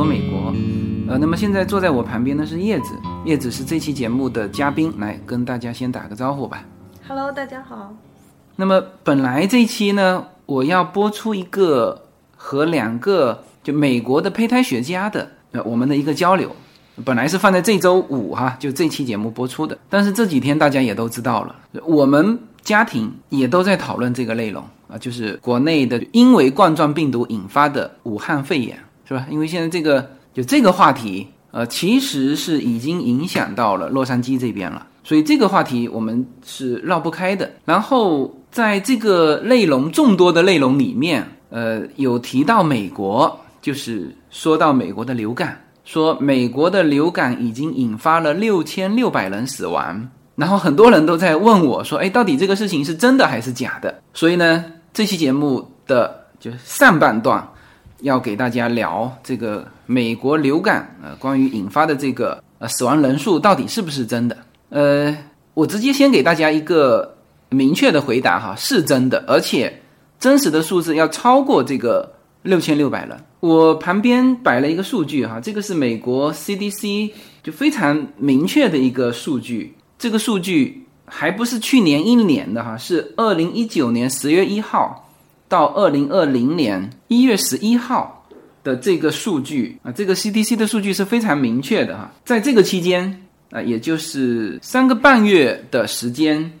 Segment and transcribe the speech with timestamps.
[0.00, 0.54] 说美国。
[1.08, 6.64] 呃，那么现在坐在我旁边的是叶子，叶子是这期节目的嘉宾，来跟大家先打个招呼吧。
[7.06, 7.94] Hello，大家好。
[8.56, 16.50] 那么本来这一期呢，我要播出一个和两个就美国的胚胎学家的呃我们的一个交流，
[17.04, 19.76] 本来是放在这周五哈，就这期节目播出的。
[19.90, 21.54] 但是这几天大家也都知道了，
[21.84, 28.78] 我们家庭也都在讨论这个内容啊，就是国内的因为冠状病毒引发的武汉肺炎，
[29.10, 29.26] 是吧？
[29.28, 34.86] 因为现在这个就这个话题，呃，其实是已经影响到了洛杉矶这边了。
[35.02, 37.50] 所以这个话题我们是绕不开的。
[37.64, 50.08] 然后在这个内容众多的内容里面，呃，有提到美国，就是说到美国的流感，说美国的流感已经引发了六千六百人死亡。
[50.36, 57.44] 然后很多人都在问我说：“哎，到底这个事情是真的还是假的？”所以呢，这期节目的就上半段
[58.02, 64.36] 要给大家聊这个美国流感呃关于引发的这个呃死亡人数到底是不是真的。
[64.70, 65.16] 呃，
[65.54, 67.16] 我直接先给大家一个
[67.48, 69.82] 明确的回答哈，是真的，而且
[70.18, 72.12] 真实的数字要超过这个
[72.42, 73.18] 六千六百人。
[73.40, 77.10] 我旁边摆了一个数据哈，这个是美国 CDC
[77.42, 85.09] 就非常明确的一个数据，这个数据还不是去年一年的哈，是二零一九年十月一号
[85.50, 88.26] 到二零二零年一月十一号
[88.64, 93.26] 的这个数据啊，这个 CDC 的数据是非常明确的哈，在这个期间。
[93.52, 96.52] 啊，也就是三个半月的时间，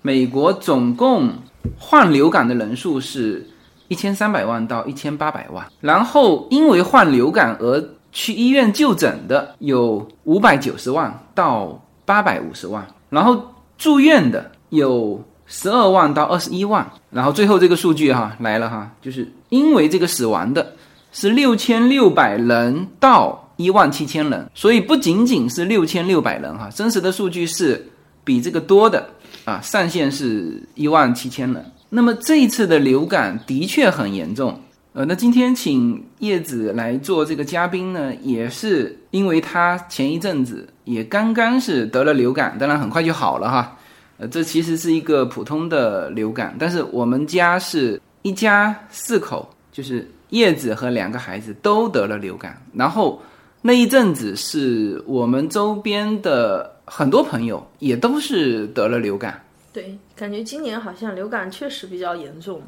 [0.00, 1.30] 美国总共
[1.78, 3.46] 患流感的人数是
[3.88, 13.38] 一千三百万到一千八百万，然后因为患流感而去医院就诊的有五百九十万到八百五十万，然后
[13.76, 20.74] 住院的有十二万到二十一万，然后最后这个数据哈来了哈，就是因为这个死亡的
[21.10, 23.44] 是六千六百人到。
[23.58, 27.84] 一万七千人，所以不仅仅是六千六百人哈，真实的数据是
[28.22, 29.04] 比这个多的
[29.44, 31.72] 啊，上限是一万七千人。
[31.88, 34.60] 那么这一次的流感的确很严重，
[34.92, 43.76] 呃，那今天请叶子来做这个嘉宾呢，也是因为他前一阵子也刚刚是得了流感，当然很快就好了哈，
[44.18, 53.20] 呃，这其实是一个普通的流感，但是我们家是一家四口，就是叶子和两个孩子都得了流感，然后。
[53.60, 59.44] 那一阵子是我们周边的很多朋友也都是得了流感。
[59.72, 62.62] 对，感觉今年好像流感确实比较严重，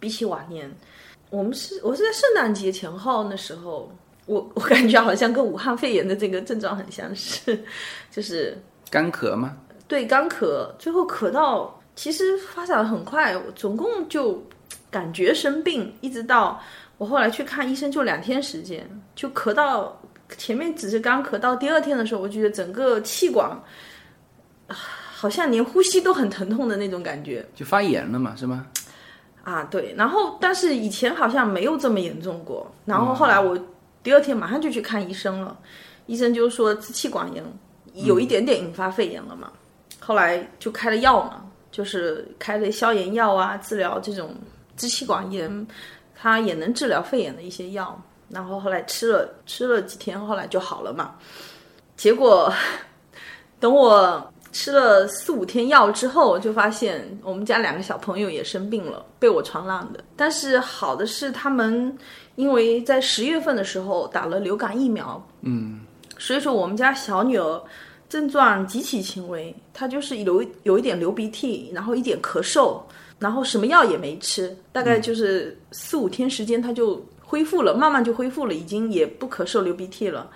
[0.00, 0.68] 比起往年。
[1.28, 3.92] 我们是我是在圣诞节前后那时候，
[4.24, 7.56] 我我感觉好像跟武汉肺炎的这个症状很相似，
[8.10, 8.56] 就是
[8.88, 9.54] 干咳吗？
[9.90, 14.40] 对，干咳，最后咳到其实发展的很快，我总共就
[14.88, 16.62] 感觉生病，一直到
[16.96, 20.00] 我后来去看医生就两天时间，就咳到。
[20.38, 23.50] 前面只是干咳，到第二天的时候，我觉得整个气管，
[24.68, 28.64] 好像连呼吸都很疼痛的那种感觉，就发炎了嘛，是吗？
[29.42, 29.92] 啊，对。
[29.98, 32.72] 然后，但是以前好像没有这么严重过。
[32.84, 33.58] 然后后来我
[34.04, 35.58] 第二天马上就去看医生了，
[36.06, 37.44] 医生就说支气管炎
[37.94, 39.50] 有一点点引发肺炎了嘛。
[40.00, 44.34] 后来就开了药嘛，就是开了消炎药啊，治疗这种
[44.76, 45.66] 支气管炎，
[46.16, 47.96] 它也能治疗肺炎的一些药。
[48.28, 51.16] 然后后来吃了吃了几天，后来就好了嘛。
[51.96, 52.52] 结果
[53.58, 60.02] 等我吃了四五天药之后，就发现我们家两个小朋友也生病了，被我传染的。
[60.16, 61.96] 但是好的是，他们
[62.36, 65.80] 因为在十月份的时候打了流感疫苗，嗯，
[66.16, 67.62] 所以说我们家小女儿
[68.10, 72.78] 症状极其轻微，她就是有有一点流鼻涕，然后一点咳嗽，
[73.18, 77.02] 然后什么药也没吃，大概就是四五天时间，她就。
[77.22, 80.28] 恢复了，慢慢就恢复了，已经也不咳嗽、流鼻涕了。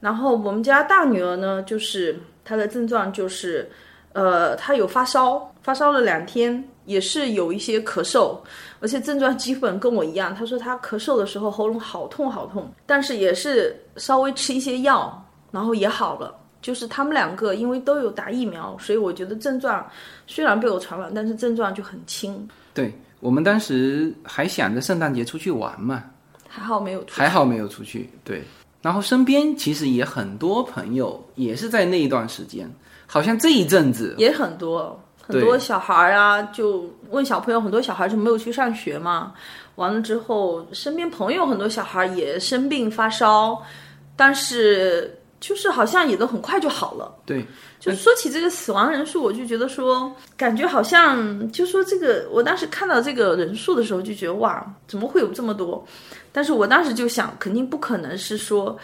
[0.00, 3.70] 然后我们家大女儿呢，就是她的症状就是，
[4.12, 8.36] 呃，她有发烧，发烧了两天，也是有一些咳嗽，
[8.80, 10.34] 而且症状基本跟我一样。
[10.34, 16.34] 她说她咳嗽的时候喉咙好痛好痛，但是也是稍微吃一些药，然后也好了。
[16.62, 19.86] 就是他们两个因为都有打疫苗，所以我觉得症状
[20.26, 22.48] 虽然被我传染，但是症状就很轻。
[22.72, 26.04] 对我们当时还想着圣诞节出去玩嘛。
[26.48, 28.10] 还好没有出去，还好没有出去。
[28.22, 28.42] 对，
[28.82, 32.70] 然后身边其实也很多朋友也是在那一段时间，
[33.06, 39.32] 好像这一阵子也很多很多小孩儿啊，就问小朋友，很多小孩就没有去上学嘛。
[39.76, 43.62] 完了之后，身边朋友很多小孩也生病发烧，
[44.14, 47.12] 但是就是好像也都很快就好了。
[47.26, 47.44] 对，
[47.80, 55.84] 就说起这个死亡人数，我就觉得说，感觉好像就说这个，我当时看到这个人数的时候，就觉得哇，怎么会有这么多？
[56.30, 58.78] 但是我当时就想，肯定不可能是说，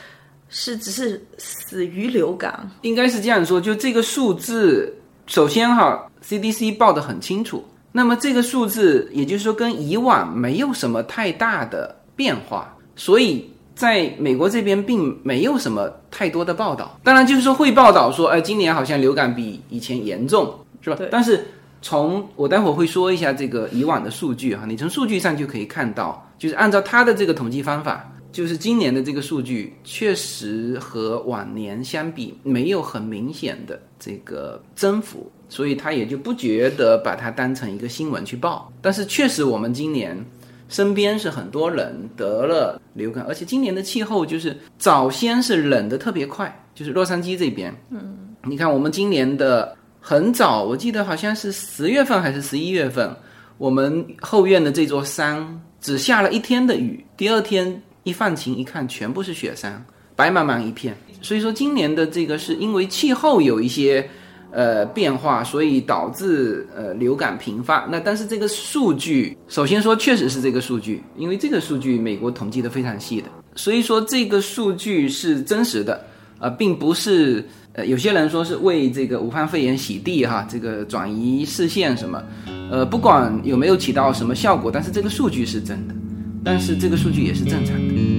[0.49, 4.93] 是只是死于流感，应该是这样说，就这个数字，
[5.29, 13.49] 首先哈，CDC 报的很清楚，那么这个数字，也就是说跟以往没有什么太大的变化，所以。
[13.79, 20.97] 在美国这边并没有什么太多的报道，当然就是说会报道说，哎，今年好像流感比以前严重，是吧？
[20.97, 21.09] 对。
[21.13, 21.47] 但是
[21.81, 38.73] 从我待会儿会说一下这个以往的数据哈，你从数据上就可以看到，就是按照他的这个统计方法，就是今年的这个数据确实和往年相比没有很明显的这个增幅，所以他也就不觉得把它当成一个新闻去报。
[38.83, 40.21] 但是确实我们今年。
[40.69, 47.75] 身边是很多人得了流感，而且今年的气候就是早先是冷的特别快，就是洛杉矶这边。
[47.91, 53.15] 嗯，你看我们今年的很早，我记得好像是十月份还是十一月份，
[53.57, 60.97] 我们后院的这座山只下了一天的雨，第二天一放晴一看，全部是雪山，白茫茫一片。
[61.23, 64.09] 所以说今年的这个是因为气候有一些。
[64.51, 67.87] 呃，变化，所以导致呃流感频发。
[67.91, 76.03] 那但是这个数据，首先说确实是这个数据，因为这个数据美国统计的非常细的，所以说这个数据是真实的，
[76.39, 82.23] 呃，并不是呃有些人说是为这个武汉肺炎洗地哈，这个转移视线什么，
[82.71, 85.95] 呃，不管有没有起到什么效果，但是这个数据是真的，
[86.43, 88.18] 但是这个数据也是正常的。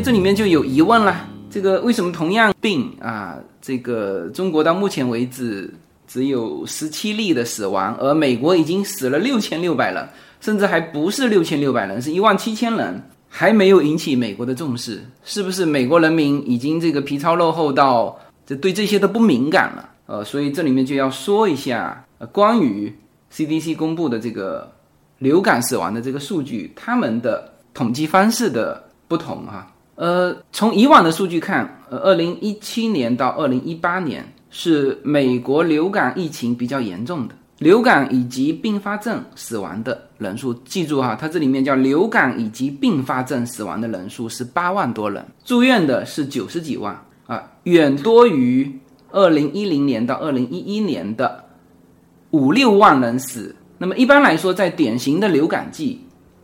[0.00, 5.72] 这里面就有疑问了，这个为什么同样病啊，这个中国到目前为止
[6.06, 10.08] 只有十七例的死亡，而美国已经死了六千六百人，
[10.40, 19.88] 甚至还不是六千六百人，是一万七千人，还没有引起美国的重视，是不是美国人民已经这个皮糙肉厚到这对这些都不敏感了？
[20.06, 22.92] 呃，所以这里面就要说一下关于
[23.32, 24.70] CDC 公布的这个
[25.18, 29.70] 流感死亡的这个数据，他们的统计方式的不同哈。
[30.00, 48.74] 呃，从以往的数据看，呃，二零一七年到二零一八年是美国流感疫情比较严重的，流感以及并发症死亡的人数，记住哈，它这里面叫流感以及并发症死亡的人数是八万多人，住院的是九十几万啊，远多于
[49.10, 51.44] 二零一零年到二零一一年的
[52.30, 53.54] 五六万人死。
[53.76, 56.00] 那么一般来说，在典型的流感季。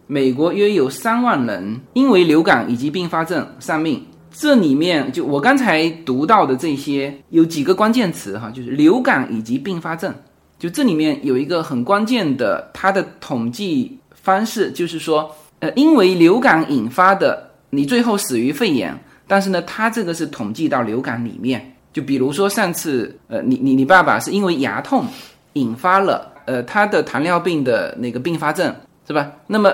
[0.06, 10.14] 美国约有三万人因为流感以及并发症丧命，这里面就我刚才读到的这些有几个关键词哈，就是流感以及并发症，
[10.58, 25.04] 就这里面有一个很关键的，它的统计方式就是说，呃，因为流感引发的你最后死于肺炎，但是呢，它这个是统计到流感里面，就比如说上次，呃，你你你爸爸是因为牙痛
[25.54, 28.72] 引发了呃他的糖尿病的那个并发症
[29.06, 29.32] 是吧？
[29.46, 29.72] 那么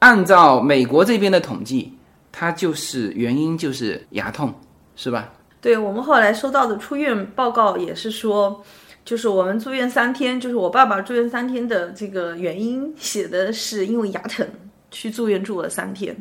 [0.00, 1.92] 按照美国这边的统计，
[2.32, 4.52] 它就是原因就是牙痛，
[4.96, 5.32] 是吧？
[5.60, 8.62] 对我们后来收到的出院报告也是说，
[9.04, 14.46] 就是我们住院三天，就是我爸爸住院三天的这个原因写的是因为牙疼
[14.90, 16.16] 去住院住了三天。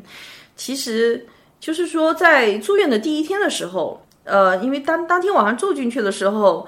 [0.57, 1.25] 其实
[1.61, 6.67] 就是说在住院的第一天的时候，呃，因为当当天晚上住进去的时候，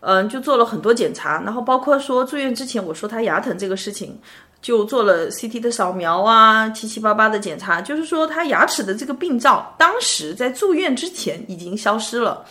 [0.00, 4.20] 嗯，就做了很多检查，然后包括说住院之前我说他牙疼这个事情。
[4.62, 12.44] 就做了 CT 的扫描啊，七七八八的检查，就是说他牙齿的这个病灶，当时在住院之前已经消失了，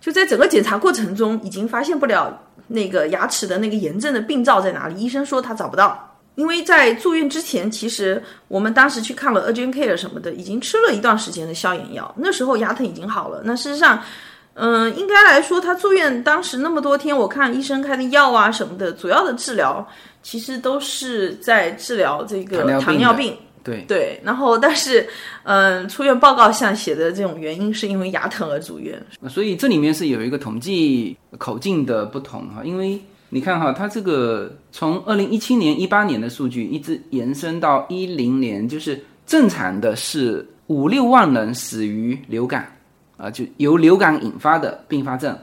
[0.00, 2.36] 就在整个检查过程中已经发现不了
[2.66, 13.40] 那个牙齿的那个炎症的病灶在哪里，医生说他找不到，因为在住院之前，其实我们当时去看了 Urgent Care 什么的，已经吃了一段时间的消炎药，那时候牙疼已经好了。
[13.44, 14.02] 那事实上，
[14.56, 19.86] 嗯，应该来说他住院当时那么多天，我看医生开的药啊什么的，主要的治疗。
[20.22, 24.20] 其实都是在治疗这个糖尿病，对对。
[24.24, 25.06] 然后，但是，
[25.44, 29.00] 嗯，出院报告上写的这种原因是因为牙疼而住院。
[29.28, 42.75] 所以这里面是有一个统计口径的不同哈，因为你看哈，它这个从二零一七年、一八年的数据一直延伸到一零年，就是正常的是五六万人死于流感
[43.16, 45.36] 啊，就由流感引发的并发症，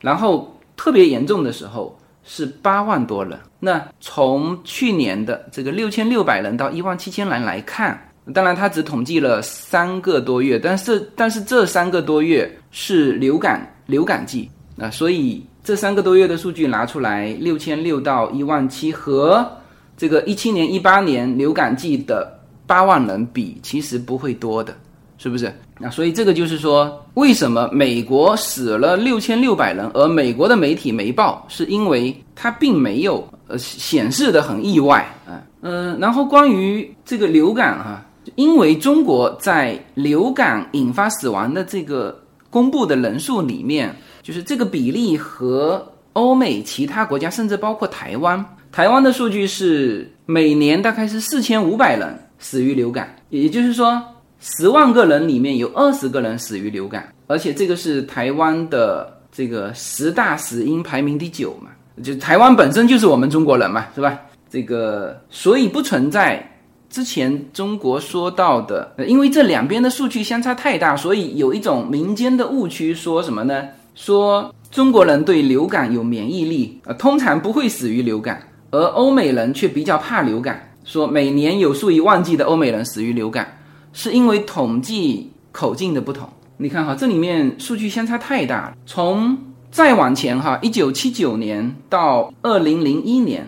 [0.00, 1.96] 然后特别严重的时候。
[2.28, 3.38] 是八万多人。
[3.60, 7.96] 那从去年的这个六千六百人到一万七千人来看，
[8.34, 19.48] 当然他只统计了三个多月，但是但是这三个多月是流感流感季啊，所以这三个多月的数据拿出来，六千六到一万七，和
[19.96, 24.76] 这个一七年、一八年流感季的八万人比，其实不会多的，
[25.18, 25.52] 是不是？
[25.78, 35.42] 那所以这个就是说，为什么美国死了六千六百人，而美国的媒体没报，是因为它并没有呃显示的很意外啊。
[35.62, 38.04] 嗯，然后关于这个流感哈，
[38.34, 43.94] 因为中国在流感引发死亡的这个公布的人数里面。
[44.26, 54.02] 就是这个比例和欧美其他国家，甚至包括台湾，台湾的数据是每年大概是四千五百人死于流感，也就是说，
[54.48, 64.16] 十万个人里面有二十个人死于流感，而且这个是台湾的这个十大死因排名第九嘛，就台湾本身就是我们中国人嘛，是吧？
[64.48, 66.48] 这个所以不存在
[66.88, 73.64] 之前中国说到的，因为这两边的数据相差太大，所以有一种民间的误区，说什么呢？
[73.96, 80.72] 说中国人对流感有免疫力，呃，通常不会死于流感，而欧美人却比较怕流感。
[80.84, 83.55] 说每年有数以万计的欧美人死于流感，
[83.96, 86.28] 是因为统计口径的不同。
[86.58, 88.76] 你看哈，这里面数据相差太大了。
[88.84, 89.36] 从
[89.70, 93.44] 再往前哈，一九七九年到二零零一年，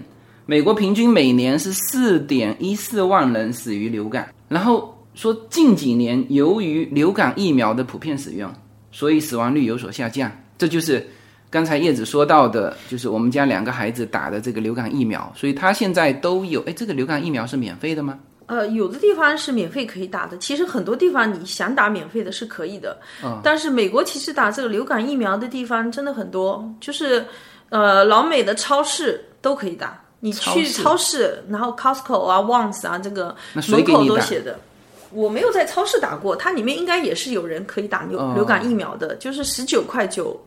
[0.46, 4.32] 美国平均每年是四点一四万人死于流感。
[4.48, 8.50] 然后说近几年由于流感疫苗的普遍使用。
[8.90, 11.06] 所以死亡率有所下降，这就是
[11.50, 16.62] 刚才叶子说到的，就是我们家两个孩子打的这个流感疫苗，所以他现在都有。
[16.62, 18.18] 哎，这个流感疫苗是免费的吗？
[18.48, 22.98] 呃，有的地方是免费可以打的，其实很多地方你想打免费的是可以的。
[23.22, 23.40] 嗯。
[23.44, 27.24] 但是美国其实打这个流感疫苗的地方真的很多，就是
[27.68, 33.36] 呃老美的超市都可以打，你去超市，然后 Costco 啊、Once 啊这个
[33.70, 34.58] 门口都写的。
[35.10, 40.38] 我没有在超市打过，它里面应该也是有人可以打流流感疫苗的，就是十九块九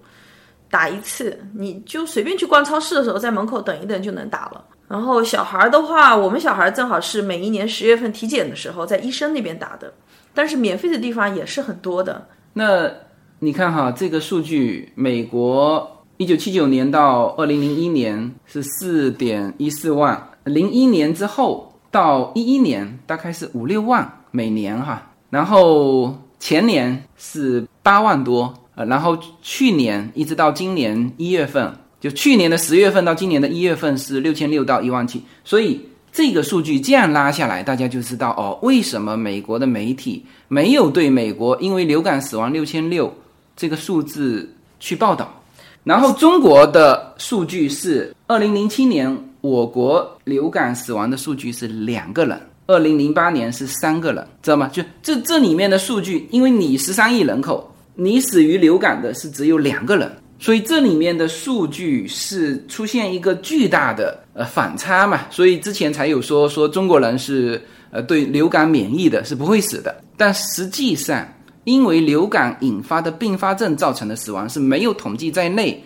[0.69, 4.63] 打一次，你就随便去逛超市的时候，在门口等一等就能打了。
[4.91, 9.93] 然后小孩的话，我们小孩正好是每一年十月份体检的时候，在医生那边打的，
[10.33, 12.27] 但是免费的地方也是很多的。
[12.51, 12.91] 那
[13.39, 24.17] 你看哈，这个数据，美国一九七九年到二零零一年是四点一四万，零一年之后到一一年大概是五六万。
[24.33, 35.79] 每年哈，然后前年是八万多，呃，然后去年一直到今年一月份，就去年的十月份到今年的一月份是六千六到一万七，所以
[36.11, 43.13] 这个数据这样拉下来，大家就知道哦，为什么美国的媒体没有对美国因为流感死亡六千六
[43.55, 45.41] 这个数字去报道，
[45.83, 52.37] 然后中国的数据是二零零七年我国流感死亡的数据是两个人。
[52.67, 54.69] 二零零八年是三个人，知道吗？
[54.71, 60.09] 就这这里面的数据，因为你十三亿人口，你死于流感的是只有两个人，
[60.41, 69.95] 所以这里面的数据是出现一个巨大的呃反差嘛，所以之前才有说说中国人是呃对流感免疫的，是不会死的。
[70.17, 71.25] 但实际上，
[71.63, 75.81] 因为流感引发的并发症造成的死亡是没有统计在内，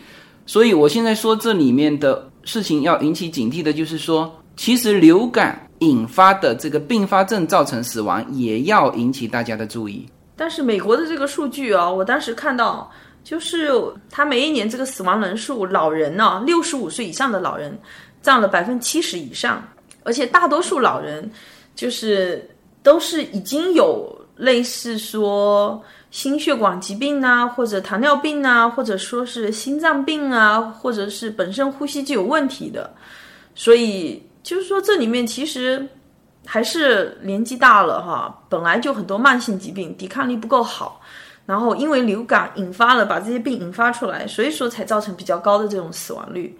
[0.46, 5.62] 所以我现在说这里面的事情要引起警惕的就是说，其实流感。
[5.80, 10.06] 引发的这个并发症造成死亡，也要引起大家的注意。
[10.34, 12.90] 但是美国的这个数据啊，我当时看到，
[13.26, 13.70] 就是
[14.10, 17.78] 他每一年这个死亡人数，老人呢，六十五岁以上的老人
[18.22, 19.62] 占了百分之七十以上，
[20.04, 21.30] 而且大多数老人
[21.76, 22.50] 就是
[22.82, 32.94] 都是已经有类似说心血管疾病啊，或者糖尿病啊，或者说是心脏病啊，或者是本身呼吸就有问题的，
[33.56, 34.24] 所以。
[34.46, 35.84] 就是说，这里面其实
[36.46, 41.02] 还是年纪大了哈，本来就很多慢性疾病，抵抗力不够好，
[41.46, 46.58] 然后因为流感引发了，把这些病引发出来，所以说才造成比较高的这种死亡率。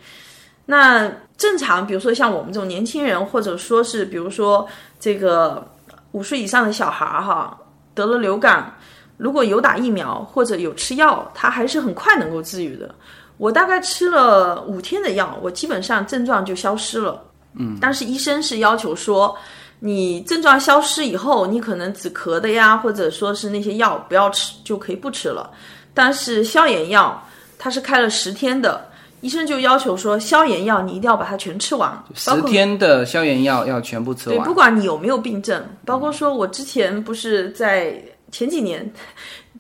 [0.66, 4.68] 那正常，比如说像我们这种年轻人，或者说是比如说
[5.00, 5.68] 这个
[6.12, 7.58] 五岁以上的小孩儿哈，
[7.94, 8.74] 得了流感，
[9.18, 12.94] 如果有打疫苗或者有吃药，他还是很快能够治愈的。
[13.38, 17.22] 我大概吃了五天的药，我基本上症状就消失了。
[17.58, 19.38] 嗯，但是医生是要求说，
[19.80, 25.52] 你症状消失以后，你可能止咳的呀，或者说是那些药不要吃，就可以不吃了。
[25.94, 27.22] 但是消炎药，
[27.60, 28.90] 它是开了十天的，
[29.22, 32.04] 医生就要求说，消炎药你一定要把它全吃完。
[32.16, 34.38] 十天的消炎药要全部吃完。
[34.40, 38.02] 对，不管你有没有病症，包括说我之前不是在
[38.32, 38.92] 前几年，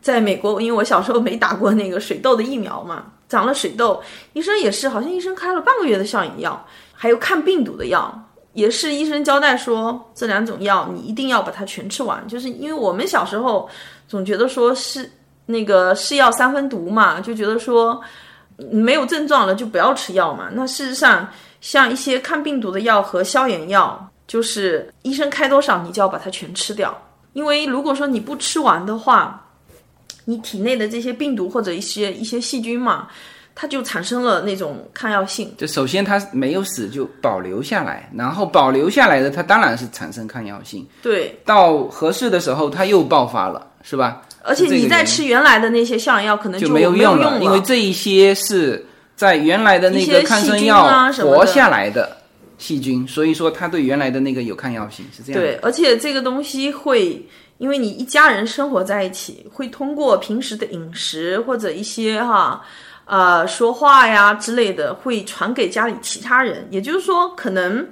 [0.02, 4.02] 在美国，因为我小时候没打过那个水痘的疫苗嘛，长了水痘，
[4.34, 6.66] 医生也是，好像医生开了半个月的消炎药。
[6.98, 8.25] 还有抗病毒的药，
[8.56, 12.26] 也是医生交代说这两种药你一定要把它全吃完。
[12.28, 13.70] 就是因为我们小时候
[14.08, 15.12] 总觉得说是
[15.46, 18.02] 那个是药三分毒嘛，就觉得说
[18.72, 20.50] 没有症状了就不要吃药嘛。
[20.54, 26.98] 那事实上，像一些抗病毒的药和消炎药，就是医生开多少，你就要把它全吃掉。
[27.34, 29.46] 因为如果说你不吃完的话，
[30.24, 33.10] 你体内的这些病毒或者一些一些细菌嘛。
[33.56, 35.50] 它就产生了那种抗药性。
[35.58, 40.86] 就首先它没有死，就保留下来，然后保留下来的它当然是产生抗药性。
[41.02, 44.22] 对，到合适的时候它又爆发了，是吧？
[44.44, 48.86] 而且你再吃原来的那些消炎药，可能就没有用了，因为这一些是
[49.16, 52.16] 在原来的那个抗生药活下来的
[52.58, 55.42] 细菌，所以说它对原来的那个有抗药性，是这样。
[55.42, 57.26] 对，而且这个东西会，
[57.58, 62.62] 因为你一家人生活在一起，会通过平时的饮食或者一些哈。
[63.06, 67.88] 呃，说话呀之类的会传给家里其他人，也就是说，可能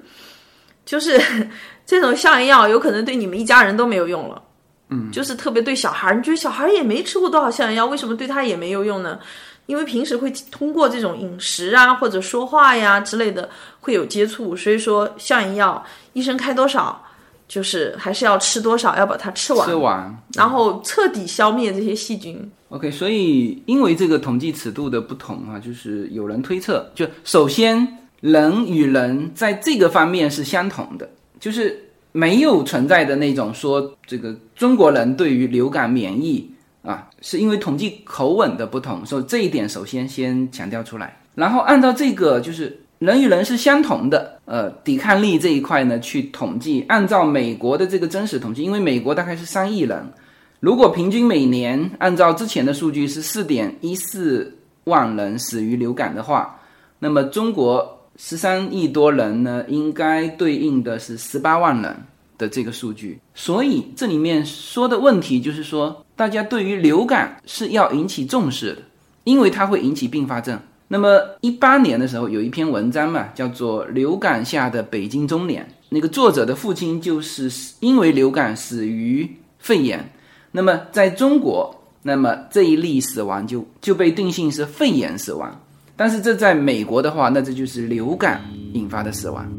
[0.85, 1.21] 就是
[1.85, 4.41] 这种消炎药有可能对你们一家人都没有用了。
[4.89, 9.19] 嗯，就是特别对小孩，你觉得小孩也没吃过多少消炎药，为什么对他也没有用呢？
[9.67, 13.47] 因为平时会通过这种饮食啊或者说话呀之类的
[13.79, 17.02] 会有接触，所以说消炎药医生开多少。
[17.53, 22.35] 就是还是要吃多少，要把它吃完，吃完，然后彻底消灭这些细菌。
[22.69, 27.87] OK，所以因为这个统计尺度的不同啊，就是有人推测，就首先
[28.21, 31.07] 人与人在这个方面是相同的，
[31.39, 31.79] 就是
[32.11, 42.79] 没有存在的那种说这个中国人对于流感免疫啊，是因为统计口吻的不同，所以这一点首先先强调出来，然后按照这个就是。
[43.03, 50.01] 人与人是相同的，呃，抵抗力这一块呢，去统计，按照美国的这个真实统计，因为美国大概是三亿人，
[50.61, 56.57] 如果平均每年按照之前的数据是四点一四万人死于流感的话，
[56.97, 61.93] 那么中国十三亿多人呢，应该对应的是十八万人
[62.37, 63.19] 的这个数据。
[63.35, 68.81] 所以这里面说的问题就是说，大家对于流感是要引起重视的，
[69.25, 70.57] 因为它会引起并发症。
[70.87, 75.63] 那么一八年的时候，有一篇文章嘛，叫做《流感下的北京中年》。
[75.89, 80.07] 那个作者的父亲就是因为流感死于肺炎。
[80.51, 85.59] 那么在中国，那么这一例死亡就就被定性是肺炎死亡。
[85.95, 88.41] 但是这在美国的话，那这就是流感
[88.73, 89.51] 引发的死亡。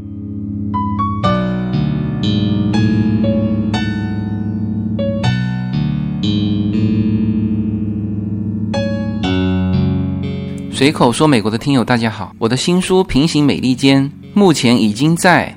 [10.75, 14.03] 随口说，美国的听友大家好，我的新书《平行美利坚》
[14.35, 15.57] 目前已经在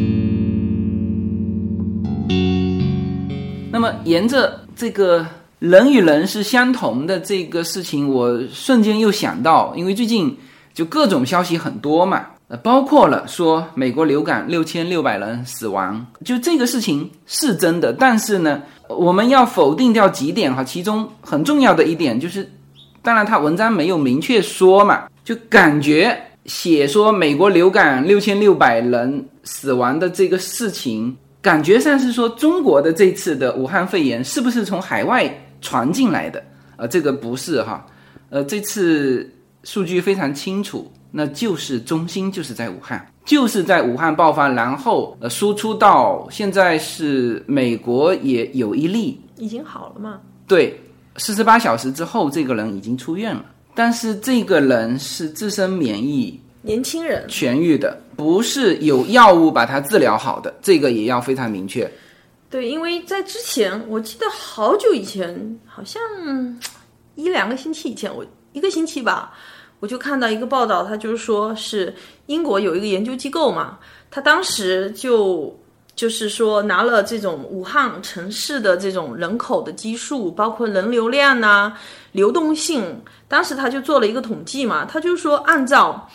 [3.81, 5.25] 那么，沿着这个
[5.57, 10.37] 人与人是相同的这个事情，我瞬间又想到，因为最近
[10.71, 12.27] 就各种消息很多嘛。
[12.47, 17.91] 呃，包括了说美国流感六千六百人死亡，就这个事情是真的。
[17.91, 22.47] 但是呢，我们要否定掉几点哈，其中很重要的一点就是，
[23.01, 26.15] 当然他文章没有明确说嘛，就感觉
[26.45, 35.29] 写说美国流感六千六百人死亡的这个事情，感觉上是说中国的这次的武汉肺炎是不是从海外
[35.61, 36.43] 传进来的？
[36.77, 37.85] 呃，这个不是哈，
[38.29, 39.29] 呃，这次
[39.63, 40.91] 数据非常清楚。
[41.13, 50.21] 那就是中心就是在武汉，就是在武汉爆发，然后呃输出到现在是美国也有一例已经好了吗？
[50.47, 50.79] 对，
[51.17, 53.43] 四十八小时之后这个人已经出院了，
[53.75, 61.91] 但是这个人是自身免疫，年轻人痊愈的，不是有药物把它治疗好的，这个也要非常明确。
[62.49, 66.01] 对，因为在之前我记得好久以前，好像
[67.15, 69.33] 一两个星期以前，我一个星期吧。
[69.79, 71.91] 我就看到一个报道，他就是说是
[72.27, 73.79] 英国有一个研究机构嘛，
[74.11, 75.59] 他当时就
[75.95, 81.73] 就是说拿了这种武汉城市的这种人口的基数，包括人流量呐、
[82.11, 86.07] 流动性，当时他就做了一个统计嘛，他就说按照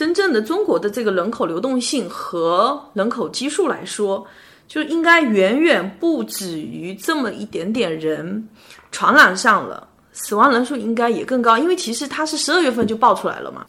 [0.00, 4.26] 真正的中国的这个人口流动性和人口基数来说，
[4.66, 8.48] 就应该远远不止于这么一点点人
[8.90, 9.86] 传染上了。
[10.14, 13.66] 死亡人数应该也更高，因为其实它是十二月份就爆出来了嘛。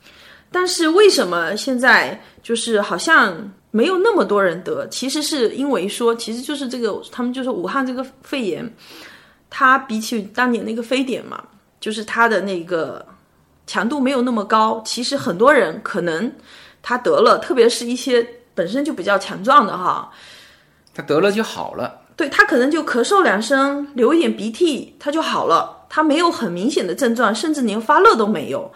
[0.50, 3.36] 但是为什么现在就是好像
[3.70, 4.88] 没有那么多人得？
[4.88, 8.74] 其实是因为说，其实就是这个他们就说武汉这个肺炎，
[9.50, 11.44] 它比起当年那个非典嘛，
[11.82, 13.06] 就是它的那个
[13.71, 14.81] 强度没有那么高。
[14.86, 16.29] 其实很多人可能
[16.84, 20.12] 他得了，特别是一些本身就比较强壮的哈，
[20.93, 22.01] 他得了就好了。
[22.17, 25.86] 对他可能就咳嗽两声，流一点鼻涕，他就好了。
[25.88, 28.69] 他没有很明显的症状，甚至连发热都没有，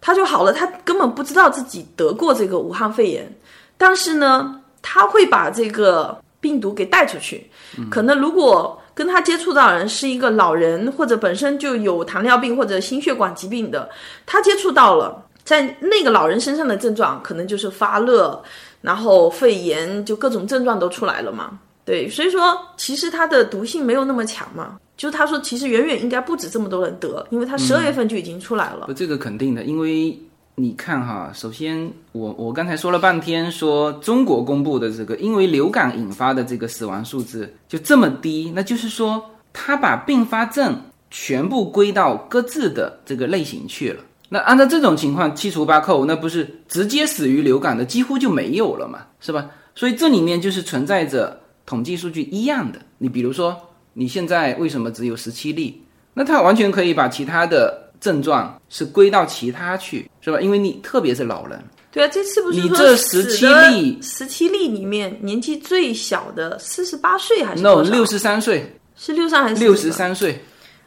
[0.00, 0.54] 他就好了。
[0.54, 3.30] 他根本不知道自己得过这个武汉肺炎，
[3.76, 7.50] 但是呢，他会把这个病毒给带出去。
[7.90, 13.88] 可能如果跟他接触到人是一个老人，或者本身就有糖尿病或者心血管疾病的，
[14.26, 18.38] 他接触到了，在那个老人身上的症状可能就是发热，
[18.82, 21.58] 然后肺炎，就各种症状都出来了嘛。
[21.82, 24.78] 对，所以说其实它的毒性没有那么强嘛。
[24.98, 28.84] 就是他说，其实远远应该不止这么多人得，因为他十二月份就已经出来了。
[28.86, 30.14] 不，这个肯定的，因为
[30.60, 40.78] 你看哈，首先我我刚才说了半天，说中国公布的这个因为流感引发的这个死亡数字就这么低，那就是说他把并发症
[41.10, 44.04] 全部归到各自的这个类型去了。
[44.28, 49.48] 那按照这种情况七除八扣，那不是直接死于流感的几乎就没有了嘛，是吧？
[49.74, 52.78] 所以这里面就是存在着统计数据一样的。
[52.98, 53.56] 你比如说。
[53.92, 55.82] 你现在为什么只有十七例？
[56.14, 60.40] 那他完全可以把其他的症状是归到其他去，是吧？
[60.40, 61.62] 因为你特别是老人。
[61.92, 68.76] 对啊，这次不是你这十七例，十七例里面年纪最小的四十八岁还是？no，六十三岁。
[68.96, 69.60] 是六三还是？
[69.62, 70.40] 六十三岁。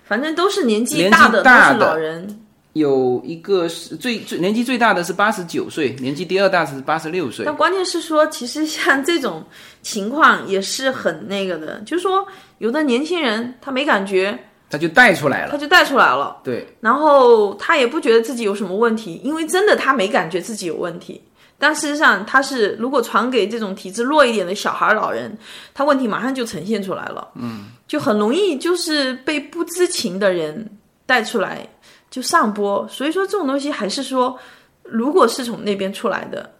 [0.05, 2.39] 反正都是年纪大的，都是老人。
[2.73, 7.45] 有一个是最最年纪最大的是八十九岁，年纪第二大是八十六岁。
[7.45, 9.43] 但关键是说，其实像这种
[9.81, 12.25] 情况也是很那个的，就是说
[12.57, 14.37] 有的年轻人他没感觉，
[14.73, 16.35] 他就带出来了，他就带出来了。
[16.43, 21.21] 对，然后他也不觉得自己有什么问题，因为真的他没感觉自己有问题。
[21.59, 25.37] 但事实上，他是如果传给这种体质弱一点的小孩、老人，
[25.75, 27.27] 他问题马上就呈现出来了。
[27.35, 30.67] 嗯，就很容易就是被不知情的人
[31.05, 31.67] 带出来。
[32.09, 34.37] 就上播，所以说这种东西还是说，
[34.83, 36.51] 如果是从那边出来的，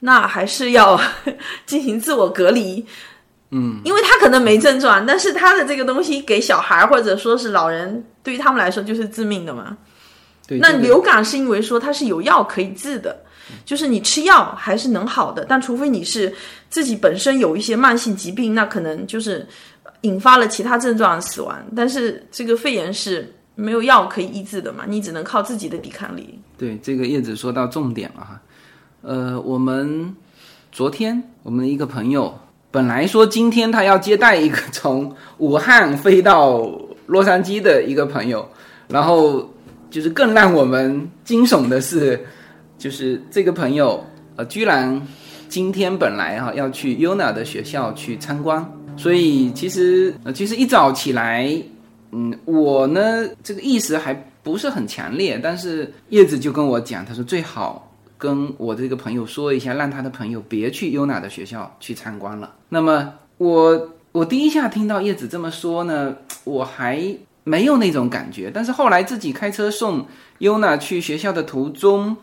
[0.00, 1.00] 那还是要
[1.66, 2.84] 进行自我隔离。
[3.50, 9.76] 嗯，因为他可能没症状，但是他的这个东西给小孩或者说是老人，对于他们来说就是致命的嘛。
[10.46, 13.16] 对，那流感是因为说它是有药可以治的，
[13.64, 16.32] 就是你吃药还是能好的，但除非你是
[16.68, 19.46] 自己本身有一些慢性疾病，那可能就是
[20.02, 21.56] 引发了其他症状死亡。
[21.76, 23.32] 但是这个肺炎是。
[23.56, 26.38] 没有药可以医治的嘛，你只能靠自己的抵抗力。
[26.56, 28.40] 对，这个叶子说到重点了哈。
[29.02, 30.16] 呃，我们
[30.72, 32.38] 昨天我们的一个朋友
[32.70, 36.60] 本来说今天他要接待一个从武汉飞到
[37.06, 38.48] 洛杉矶的一个朋友，
[38.88, 39.48] 然后
[39.90, 42.24] 就是更让我们惊悚的是，
[42.78, 44.04] 就是这个朋友
[44.36, 45.00] 呃居然
[45.48, 48.64] 今天本来哈要去 Yuna 的学校去参观，
[48.96, 51.60] 所以其实呃其实一早起来。
[52.12, 57.89] 嗯，我呢，这个意识还不是很强烈，但是叶子就跟我讲，他说最好
[58.20, 62.54] 跟我这个朋友说一下，让他的朋友别去优娜的学校去参观了。
[62.68, 67.02] 那么我我第一下听到叶子这么说呢，我还
[67.42, 70.06] 没有那种感觉，但是后来自己开车送
[70.38, 72.16] 优娜去学校的途中，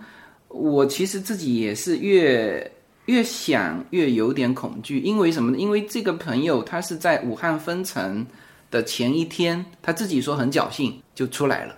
[0.47, 2.71] 我其实自己也是越
[3.07, 5.57] 越想越有点恐惧，因为什么呢？
[5.57, 8.25] 因为这个朋友他是在武汉分城。
[8.69, 11.77] 的前一天，他自己说很侥幸就出来了，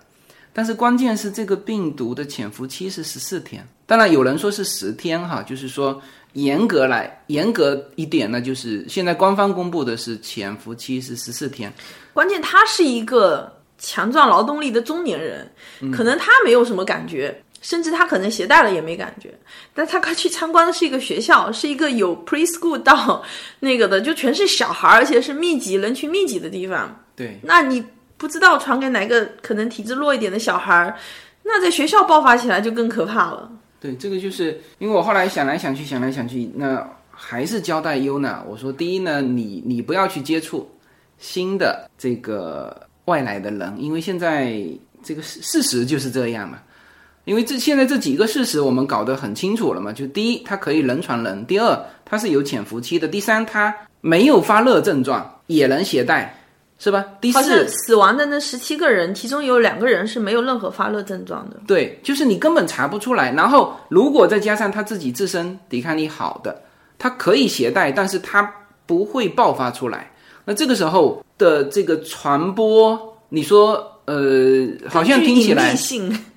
[0.52, 6.00] 但是关键是这个病毒的潜伏期是十四天，当然有人说是十天哈，就是说
[6.34, 11.74] 严格来严格一点呢，就是现在官方公布的是潜伏期是十四天，
[12.14, 15.52] 关键他是一个强壮劳动力的中年人，
[15.92, 17.42] 可能他没有什么感觉。
[17.62, 19.38] 甚至他可能携带了也没感觉，
[19.74, 23.22] 但他刚去参观的是一个学校，是一个有 preschool 到
[23.60, 27.04] 那个的，就全是小孩，而且是密集人群密集的地方。
[27.18, 27.84] 对，那你
[28.16, 30.98] 不知道传给哪个可能体质弱一点的小孩，
[31.44, 33.52] 那在学校爆发起来就更可怕了。
[33.80, 40.70] 对，这个就是因为我后来想来想去，想来想去，那还是交代优娜，我说第一呢，你你不要去接触
[41.18, 44.62] 新的这个外来的人，因为现在
[45.04, 46.60] 这个事事实就是这样嘛。
[47.26, 56.39] 因为这现在这几个事实我们搞得很清楚了嘛，就第一，它可以人传人；第二，它是有潜伏期的；第三，它没有发热症状也能携带，
[56.80, 57.06] 是吧？
[57.22, 61.58] 第四，死亡的那十七个人，其中有两个人是没有任何发热症状的。
[61.68, 63.32] 对，就是你根本查不出来。
[63.34, 66.64] 然后，如果再加上他自己自身抵抗力好的，
[66.98, 68.52] 他可以携带，但是他
[68.88, 70.12] 不会爆发出来。
[70.46, 73.86] 那这个时候的这个传播，你说？
[74.06, 75.76] 呃，好像听起来，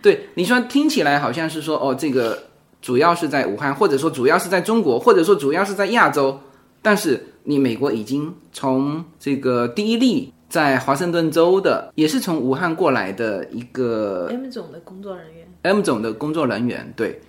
[0.03, 2.39] 对你说听起来好像是说哦，这个
[2.83, 6.39] 主要是在武汉，或者说主要是在中国，或者说主要是在亚洲。
[6.83, 17.21] 但是你美国已经从这个第一例在华盛顿州的，也是从武汉过来的一个 M 总的工作人员，M 总的工作人员，对，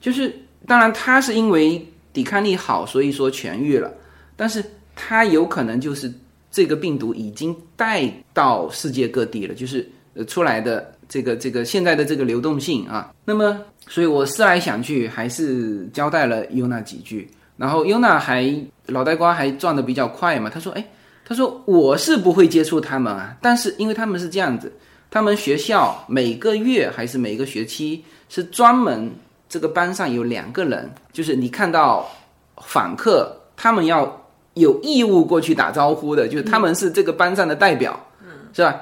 [0.00, 0.34] 就是
[0.66, 3.92] 当然他是因为抵抗力好，所以说痊愈了，
[4.36, 4.64] 但是
[4.96, 6.12] 他有可能就是
[6.50, 13.12] 这个病毒已经带到世界各地了，就是呃出来的这个这个现在的这个流动性啊。
[13.24, 17.28] 那么，所以我思来想去，还是交代了尤娜几句。
[17.56, 18.52] 然后尤娜还
[18.86, 20.84] 脑袋瓜还转的比较快嘛，他说：“哎，
[21.24, 24.72] 他说我是不会接触他们啊，但是因为他们是这样子，
[25.10, 29.10] 他们学校每个月还是每个学期是专门
[29.48, 32.10] 这个班上有两个人，就是你看到
[32.56, 38.80] 访客，他们要有义务过去打招呼的，就是他们是这个班上的代表，嗯，是吧？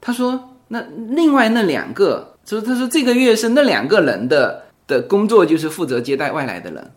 [0.00, 6.90] 他说那另外那两个，就是他说这个月是那两个人的的工作，就是负责接待外来的人。”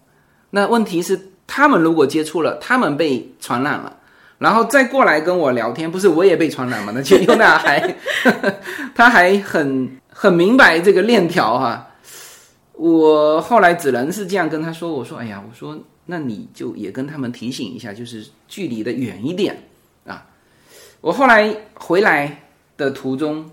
[0.51, 3.97] 那问题是，他们如果接触了，他们被传染了，
[4.37, 6.91] 然后再过来跟我聊天，不是我也被传染吗？
[6.93, 7.95] 那就尤娜还，
[8.93, 11.87] 他还很很明白这个链条哈。
[12.73, 19.57] 我后来只能是这样跟他说：“我说，哎呀，我说，那你就也跟他们提醒一下，就是距离的远一点
[20.05, 20.25] 啊。”
[21.01, 22.43] 我后来回来
[22.77, 23.49] 的途中。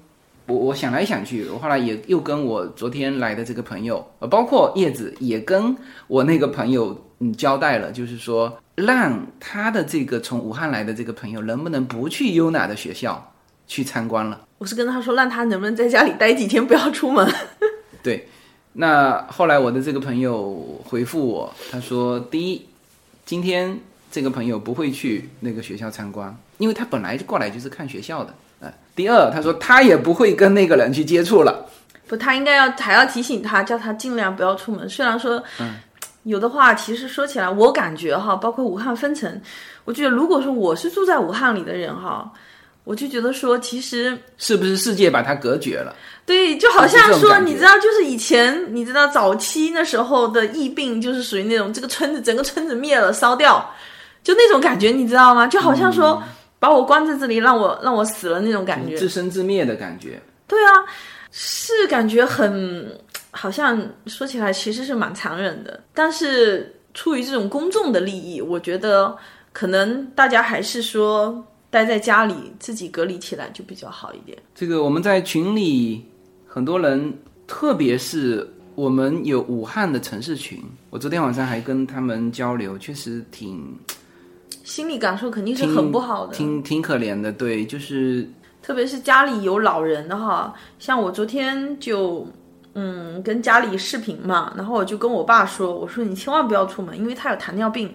[0.48, 13.34] 我我想来想去，我后来也又跟我昨天来的这个朋友，呃，包括叶子，也跟我那个朋友嗯交代了，就是说让他的这个从武汉来的这个朋友能不能不去优娜的学校
[13.66, 14.40] 去参观了。
[14.56, 17.30] 我是跟他说，让他能不能在家里待几天，不要出门。
[18.02, 18.26] 对，
[18.72, 22.66] 那后来我的这个朋友回复我，他说，第一，
[23.26, 23.78] 今天
[24.10, 28.34] 这个朋友不会去那个学校参观，因为他本来就过来就是看学校的。
[28.98, 31.64] 第二，他说他也不会跟那个人去接触了。
[32.08, 34.88] 不，他应该要还要提醒他，叫他尽量不要出门。
[34.88, 35.74] 虽然说，嗯，
[36.24, 39.40] 有的话，其实说起来，我感觉哈，包括武汉分城，
[39.84, 42.28] 我觉得如果说我是住在武汉里的人哈，
[42.82, 45.94] 我就觉得说，其实是不是世界把他隔绝了？
[46.26, 53.64] 对，就好像说，你知道，就是以前你知道早期那时候的疫病，就是属于那种这个村子整个村子灭了烧掉，
[54.24, 55.46] 就那种感觉，你知道吗？
[55.46, 56.20] 就好像说。
[56.58, 60.20] 把我关在这里，让我让我死了那种感觉，自生自灭的感觉。
[60.46, 60.70] 对啊，
[61.30, 62.98] 是感觉很，
[63.30, 65.80] 好像说起来其实是蛮残忍的。
[65.94, 69.16] 但是出于这种公众的利益，我觉得
[69.52, 74.36] 可能大家还是说待在家里自己隔离起来就比较好一点。
[74.54, 76.04] 这个我们在群里
[76.46, 77.16] 很多人，
[77.46, 83.78] 特别是我们有武汉的城市群，我昨天晚上还跟他们交流，确实挺。
[84.64, 88.28] 心理感受肯定是很不好的，挺挺可怜的，对，就是
[88.62, 92.26] 特别是家里有老人的哈，像我昨天就
[92.74, 97.92] 嗯跟家里视频嘛，然后我就跟我爸说，我说你千万不要出门，因为他有糖尿病，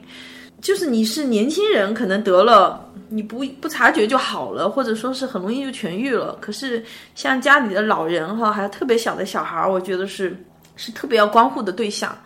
[0.62, 10.36] 就是你是年轻人，可能得了你不不察觉就好了，或者说是很容易就痊愈了，可是像家里的老人哈，还有特别小的小孩，我觉得是
[10.76, 12.18] 是特别要关护的对象。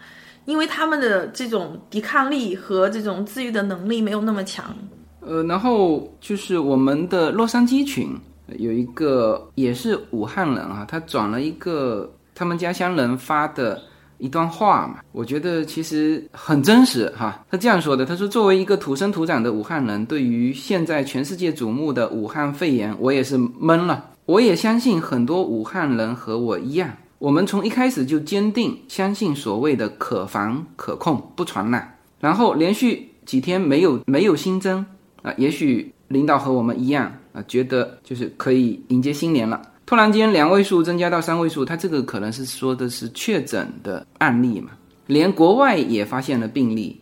[0.47, 4.65] 因为他们的这种抵抗力和这种自愈的能力没有那么强。
[5.19, 8.10] 呃，然后就是我们的洛杉矶群
[8.57, 13.81] 有一个也是武汉人啊，他转了一个他们家乡人发的
[14.19, 17.45] 一段话嘛，我觉得其实很真实哈。
[17.51, 24.05] 他这样说的，他说：“作为一个土生土长的武汉人，对于现在全世界瞩目的武汉肺炎，我也是懵了。
[24.25, 34.86] 我也相信很多武汉人和我一样。”我们从一开始就坚定相信所谓的可防可控不传染，然后连续几天没有没有新增
[35.23, 39.60] 啊，也许领导和我们一样啊，觉得就是可以迎接新年了。
[39.88, 44.71] 突然间两位数增加到三位数，他这个可能是说的是确诊的案例嘛？
[45.08, 47.01] 连国外也发现了病例，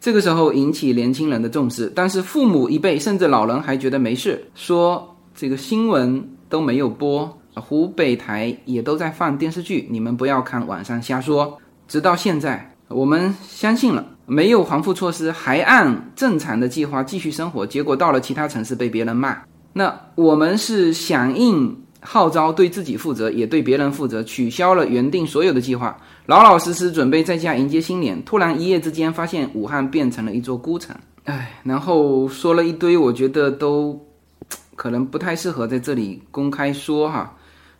[0.00, 7.36] 这个时候引起年轻人的重视，但是父母一辈甚至老人还觉得没事，说这个新闻都没有播。
[7.56, 11.58] 湖北台也都在放电视剧，你们不要看网上瞎说。
[11.88, 19.38] 直到现在，我们相信了，没有防护措施，还按正常的计划继续生活，结果到了其他城市被别人骂。
[19.72, 28.20] 那我们是响应号召，对自己负责，也对别人负责，取消了原定所有的计划，老老实实准备在家迎接新年。
[28.24, 34.00] 突然一夜之间发现武汉变成了一座孤城，唉，然后说了一堆，我觉得都
[34.74, 37.32] 可能不太适合在这里公开说哈。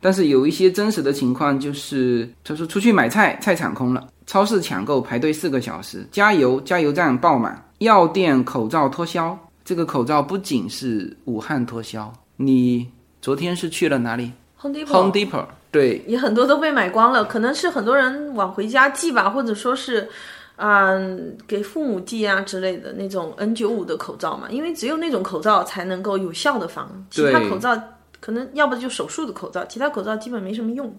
[0.06, 9.36] 但是有一些真实的情况，就是他说出去买菜，菜场空了，超市抢购排队四个小时，加油加油站爆满，药店口罩脱销。
[9.64, 12.88] 这个口罩不仅是武汉脱销，你
[13.20, 20.08] 昨天是去了哪里？Home Depot，Home Depot，对，也很多都被买光了，可能是很多人往回家寄吧，或者说是，
[20.54, 27.76] 嗯，给父母寄啊之类的那种 N 九五的口罩嘛，因为只有那种口罩才能够有效的防，其他口罩。
[28.20, 30.94] 可能要不就手术的口罩，其他口罩基本没什么用。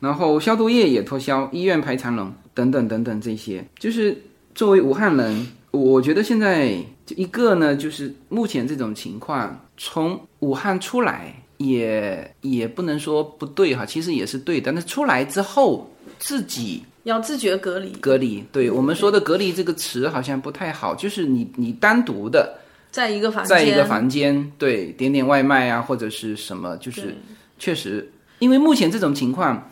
[0.00, 4.16] 然后消毒液也脱销，医院排长龙，等等等等，这些就是
[4.54, 14.70] 作为武汉人，我觉得现在就一个呢，就是目前这种情况，从武汉出来也也不能说不对哈，其实也是对的。
[14.70, 22.56] 但是出来之后自己要自觉隔离，隔离，对我们说的隔离这个词好像不太好，就是你你单独的
[22.90, 27.16] 在一个房间，在一个房间，对，点点外卖啊或者是什么，就是
[27.58, 29.62] 确实，因为目前这种情况。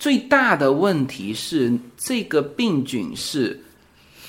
[0.00, 3.56] 最大的问题是这个病菌是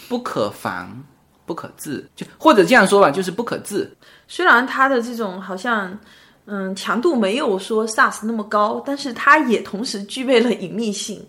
[0.08, 1.04] 不可防、
[1.47, 3.91] 不可治，就或者这样说吧，就是不可治。
[4.28, 5.97] 虽然它的这种好像
[6.45, 11.19] 嗯强度没有说 SARS 那么高，但是它也同时具备了隐秘性。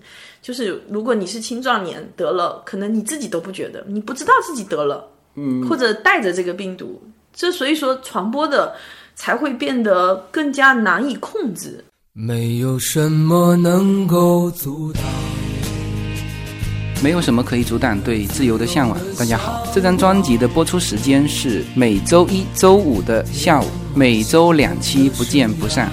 [0.43, 7.01] 就是如果你是青壮年得了，可能你自己都不觉得，你不知道自己得了，嗯，或者带着这个病毒，
[7.33, 8.75] 这所以说传播的
[9.15, 11.85] 才会变得更加难以控制。
[12.13, 15.03] 没有什么能够阻挡，
[17.01, 18.99] 没有什么可以阻挡对自由的向往。
[19.17, 25.93] 大家好，这张专辑的播出时间是每周一周五的下午，每周两期，不见不散。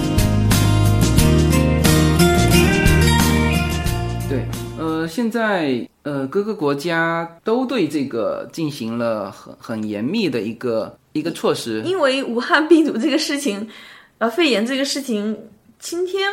[5.07, 11.81] 现在呃，各个国家都对这个进行了很很严密的一个一个措施。
[11.83, 13.67] 因为武汉病毒这个事情，
[14.17, 15.37] 呃，肺炎这个事情，
[15.79, 16.29] 今天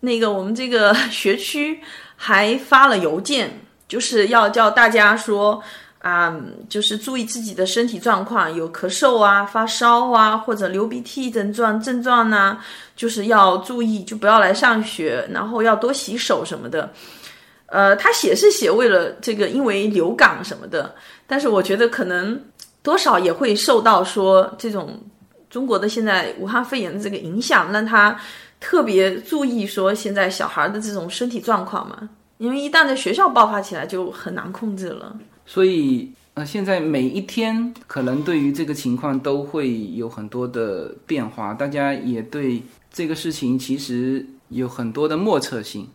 [0.00, 1.80] 那个我们这个学区
[2.14, 5.62] 还发了邮件，就是要叫大家说
[6.00, 12.58] 啊，就是注意自己的身体状况，有咳嗽啊、发烧啊或者流鼻涕症状症状呢，
[12.94, 16.92] 就是要注意，就不要来上学，然后要多洗手什么的。
[17.66, 20.94] 呃，他写是写为了这个，因为流感什么的，
[21.26, 22.40] 但是我觉得可能
[22.82, 25.00] 多少也会受到说这种
[25.50, 28.16] 中国的现在武汉肺炎的这个影响，让他
[28.60, 35.16] 特别注意说现在小孩的这种身体状况嘛，因为一旦在学校爆发起来就很难控制了。
[35.44, 45.88] 所以呃，现在每一天可能对于这个情况都会有很多的变化，大家也对这个事情其实有很多的莫测性。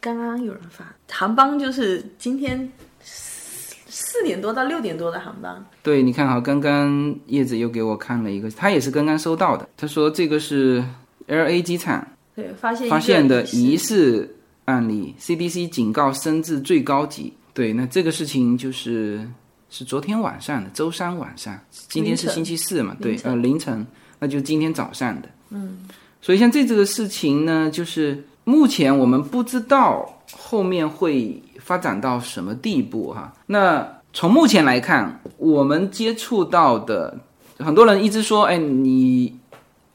[0.00, 5.64] 刚刚有人发航班，就是今天四点多到六点多的航班。
[5.82, 9.68] 对，你看哈，刚刚叶子又给我看了一个，他也是刚刚收到的。
[9.76, 10.84] 他说这个是
[11.26, 17.32] L A 机场对发现发现的疑似案例，C D C 警告升至最高级。
[17.54, 19.26] 对，那这个事情就是
[19.70, 22.96] 是昨天晚上的，周三晚上，今天是星期四嘛？
[23.00, 23.84] 对，呃，凌晨，
[24.18, 25.28] 那就今天早上的。
[25.50, 25.78] 嗯，
[26.20, 28.22] 所以像这次的事情呢，就是。
[28.48, 33.32] 目前我们不知道后面会发展到什么地步哈。
[33.46, 37.18] 那从目前来看，我们接触到的
[37.58, 39.36] 很多人一直说：“哎，你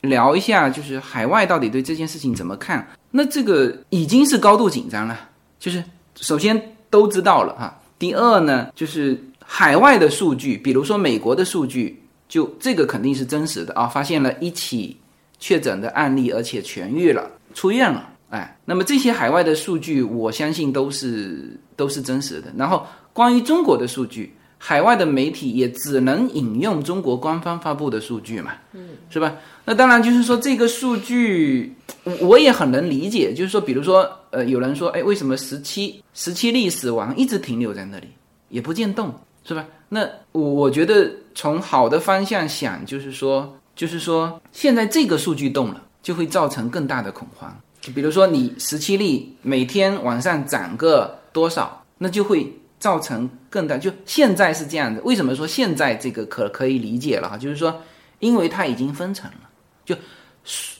[0.01, 5.17] 聊一下，就是海外到底对这件事情怎么看？”那这个已经是高度紧张了。
[5.57, 5.81] 就是
[6.17, 7.79] 首先都知道了哈。
[7.97, 14.97] 第二呢，就是海外的数据，比如说美国的数据，就这个肯定是真实的啊，发现了一起
[15.39, 18.09] 确诊的案例，而且痊愈了，出院了。
[18.31, 22.51] 哎，那么这些海外的数据，我相信都是都是真实的。
[22.57, 29.35] 然后关于中国的数据，海外的媒体也只能引用中国官方发布的数据嘛，嗯，是吧？
[29.65, 31.75] 那当然就是说这个数据，
[32.21, 33.33] 我也很能理解。
[33.33, 38.07] 就是说，比如说，呃，有人说，哎，为什么十七十七例死亡一直停留在那里，
[38.47, 39.13] 也不见动，
[39.43, 39.65] 是吧？
[39.89, 47.53] 那我我觉得从好的方向想，就是说，就是说，现在这个数据动了，就会造成更大的恐慌。
[47.95, 53.77] 比如说，你十七例每天往上涨个多少，那就会造成更大。
[53.77, 57.37] 就现在是这样的，为什么说现在这个可可以理解了哈？
[57.37, 57.81] 就是说，
[58.19, 59.49] 因为它已经分层了，
[59.83, 59.95] 就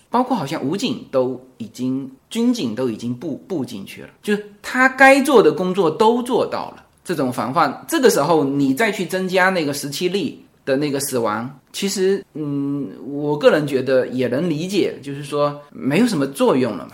[0.10, 6.86] 包括好像武警都已经，军警都已经布布进去了，就是他该做的工作都做到了。
[7.04, 16.91] 这种防范，这个时候你再去增加那个十七例的那个死亡，其实嗯，我个人觉得也能理解，就是说没有什么作用了嘛。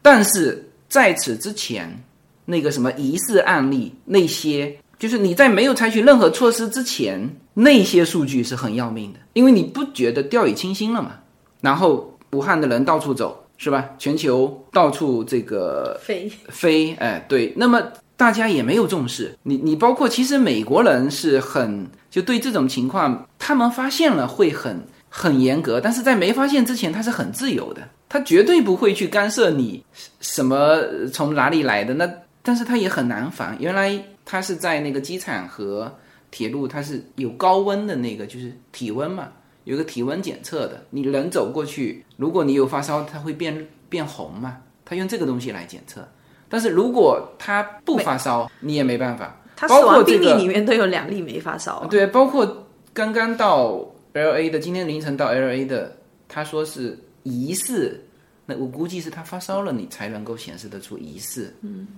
[0.00, 2.02] 但是在此之前，
[2.44, 11.12] 那个什么疑似案例那些，就是你在没有采取任何措施之前，那些数据是很要命的，因为你不觉得掉以轻心了嘛？
[11.60, 13.90] 然后武汉的人到处走，是吧？
[13.98, 17.82] 全球到处这个飞飞，哎，对，那么
[18.18, 29.84] 大家也没有重视你，你包括其实美国人是很就对这种情况，他们发现了会很很严格，但是在没发现之前，他是很自由的，他绝对不会去干涉你
[30.18, 32.12] 什么从哪里来的那，
[32.42, 33.56] 但是他也很难防。
[33.60, 35.96] 原来他是在那个机场和
[36.32, 39.28] 铁路，它是有高温的那个，就是体温嘛，
[39.62, 46.06] 有个体温检测的，你人走过去，如果你有发烧，它会变变红嘛，他用这个东西来检测。
[46.48, 49.34] 但是如果他不发烧，你也没办法。
[49.56, 51.88] 他包括死亡病例这个里面都有两例没发烧啊。
[51.90, 55.96] 对，包括刚刚到 L A 的，今天凌晨到 L A 的，
[56.28, 58.00] 他说是疑似，
[58.46, 61.88] 那我估计是他发烧了，你才能够显示得出疑似，嗯，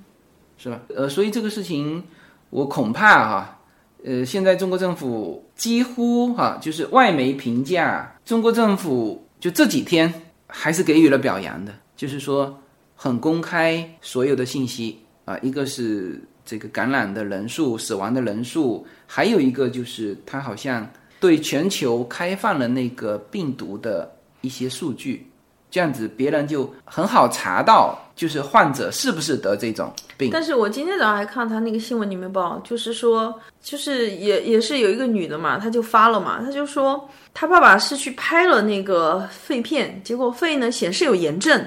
[0.57, 0.81] 是吧？
[0.97, 2.03] 呃，所以这个事情
[2.49, 3.61] 我恐怕哈，
[4.05, 10.13] 呃，现在中国政府几乎哈，就是外媒评价中国政府就这几天
[10.47, 12.59] 还是给予了表扬的，就是说
[13.03, 20.87] 很公开所有的信息啊、一个是这个感染的人数、死亡的人数，还有一个就是他好像
[21.19, 25.27] 对全球开放了那个病毒的一些数据，
[25.71, 30.29] 这样子别人就很好查到，就是患者是不是得这种病。
[30.31, 41.65] 但是我今天早上还看他那个新闻里面报，就是说，就是也也是有一个女的嘛，她就发了嘛，她就说她爸爸是去拍了那个肺片，结果肺呢显示有炎症，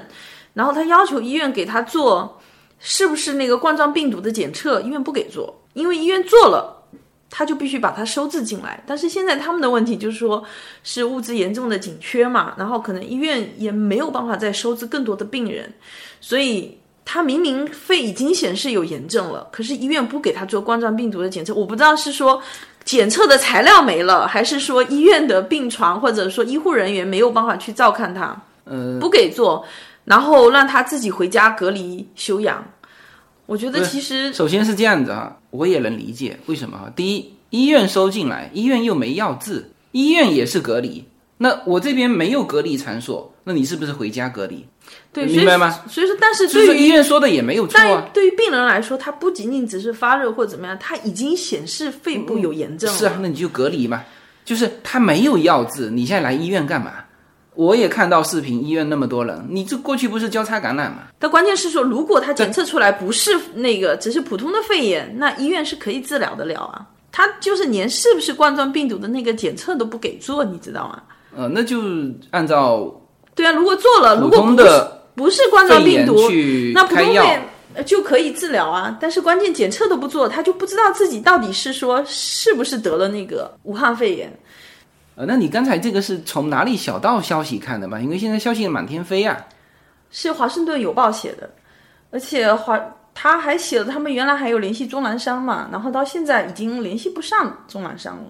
[0.54, 2.40] 然后他要求医院给他做
[2.78, 6.70] 是不是那个冠状病毒的检测，医院不给做，因为医院做了。
[7.36, 10.44] 他就必须把它收治进来，但是现在他们的问题就是说，
[10.84, 15.74] 是物资严重的紧缺嘛，然后可能医院也没有办法再收治更多的病人，
[16.20, 22.40] 所以他明明肺已经显示有炎症了，可是医院不给他做冠状病毒的检测，我不知道是说
[22.84, 29.66] 检测的材料没了，还是说医院的病床或者说医护人员没有办法去照看他，呃，不给做，
[30.04, 32.64] 然后让他自己回家隔离休养。
[33.46, 36.90] 我觉得其实首先是这样子啊，我也能理解为什么哈。
[36.96, 41.04] 第一，医院收进来，医院又没药治，医院也是隔离。
[41.36, 44.64] 那我这边没有隔离场所，那你是不是回家隔离？
[45.12, 45.80] 对，明白吗？
[45.88, 48.02] 所以说，但是对于医院说的也没有错啊。
[48.02, 52.96] 但对于病人来说，他不仅仅只是发热或怎么样，他已经显示肺部有炎症了。
[52.96, 54.02] 是啊，那你就隔离嘛。
[54.44, 56.92] 就是他没有药治，你现在来医院干嘛？
[57.54, 61.04] 我也看到视频，医院那么多人，你这过去不是交叉感染吗？
[61.18, 66.86] 但关键是说，如果他检测出来不是那个，只是普通的肺炎，那医院是可以治疗得了啊。
[67.12, 71.00] 他就是连是不是冠状病毒的那个检测都不给做，你知道吗？
[71.36, 71.80] 呃，那就
[72.30, 72.92] 按照
[73.34, 76.14] 对啊，如果做了，如普果不是通的不是冠状病毒，
[76.74, 76.96] 那普。
[76.96, 77.40] 通肺炎
[77.86, 78.96] 就可以治疗啊。
[79.00, 84.32] 但是关键检测都不做，他就不知道自己到底是说是不是得了那个武汉肺炎。
[85.16, 88.00] 呃，那你刚才这个是从哪里小道消息看的吗？
[88.00, 89.36] 因为现在消息满天飞啊。
[90.10, 91.50] 是华盛顿邮报写的，
[92.10, 92.80] 而且华
[93.14, 98.22] 他还写了他们原来还有联系钟南山嘛，然后到现在已经联系不上钟南山了，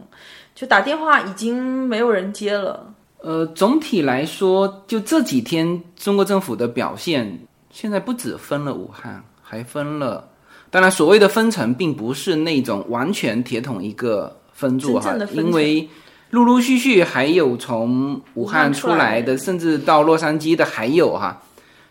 [0.55, 2.93] 就打电话已经没有人接了。
[3.19, 7.39] 呃，总体来说，就这几天中国政府的表现，
[7.71, 10.29] 现在不止分了武汉，还分了。
[10.71, 15.89] 当然，所谓的分层，并不是那种完全铁桶一个分住哈因为
[16.35, 21.41] 陆陆续续还有从武汉出来的，甚至到洛杉矶的还有哈，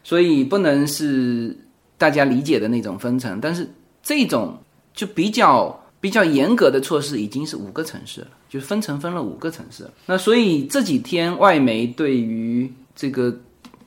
[0.04, 1.56] 所以不能是
[1.98, 3.40] 大家理解的那种分层。
[3.40, 3.66] 但是
[4.04, 4.58] 这种
[4.94, 9.90] 就比较比较严格的措施，已经是五个城市了，就是分层分了五个城市。
[10.08, 13.34] 那所以这几天外媒对于这个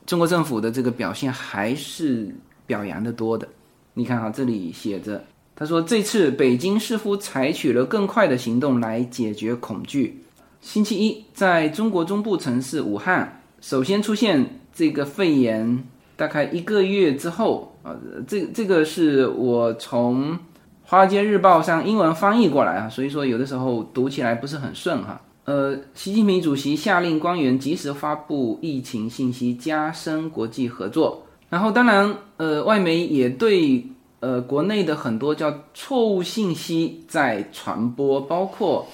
[0.06, 2.34] 中国政府的这个表现还是
[2.64, 3.46] 表扬的多的。
[3.92, 5.22] 你看哈，这里写着，
[5.54, 10.22] 他说这次北京似乎采取了更快的行动来解决恐惧。
[10.66, 15.84] 星期一，在中国中部城市武汉，首先出现这个肺炎，
[16.16, 17.94] 大概一个月之后，啊，
[18.26, 20.32] 这这个是我从
[20.82, 25.20] 《华尔街日报》上英文翻译过来啊，所以说有的时候读起来不是很顺哈。
[25.44, 31.22] 呃，习近平主席下令官员及时发布疫情信息，加深国际合作。
[31.48, 33.86] 然后，当然，呃，外媒也对
[34.18, 38.84] 呃国内的很多叫错误信息在传播，包括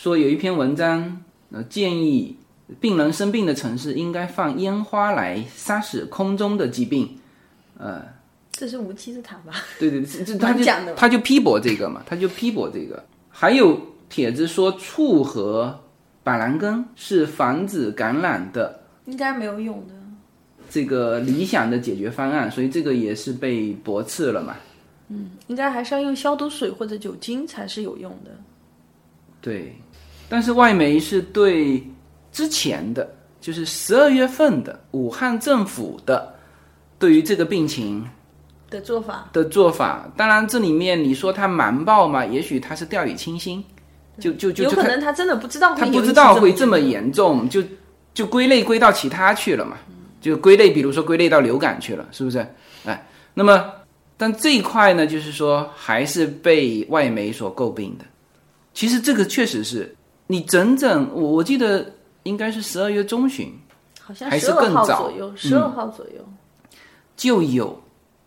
[0.00, 2.34] 说有一篇文章，呃，建议
[2.80, 7.18] 病人生病的城市应该放烟花来杀死空中的疾病，
[7.76, 8.02] 呃，
[8.50, 9.52] 这是无稽之谈吧？
[9.78, 13.04] 对对，这这 他就讲的他就批驳这个嘛，他就批驳这个。
[13.28, 13.78] 还有
[14.08, 15.78] 帖子说醋和
[16.24, 19.92] 板蓝根是防止感染的应该没有用的。
[20.70, 24.56] 这个理想的解决方案，所以这个也是被驳斥了嘛。
[25.08, 28.30] 嗯应该还是要用消毒水或者酒精才是有用的。
[29.42, 29.74] 对，
[30.30, 31.84] 但是外媒是对
[32.30, 33.06] 之前的，
[33.40, 36.32] 就是十二月份的武汉政府的
[36.98, 38.08] 对于这个病情
[38.70, 43.62] 的做法，的做法，当然这里面你说他瞒报嘛，也许他是掉以轻心，
[44.20, 47.60] 就就就有可能他真的不知道会他不知道会这么严严重，就
[48.14, 49.76] 就归类归到其他去了嘛，
[50.20, 52.46] 就归类，比如说归类到流感去了，是不是？
[52.84, 53.04] 哎，
[53.34, 53.72] 那么
[54.16, 58.04] 但这一块呢，就是说还是被外媒所诟病的。
[58.72, 59.92] 其实这个确实是
[60.30, 61.84] 你整整，我我记得
[62.22, 63.52] 应该是十二月中旬
[64.00, 66.24] 好像还十二是更早号左右，嗯十二号左右。
[67.16, 67.82] 就有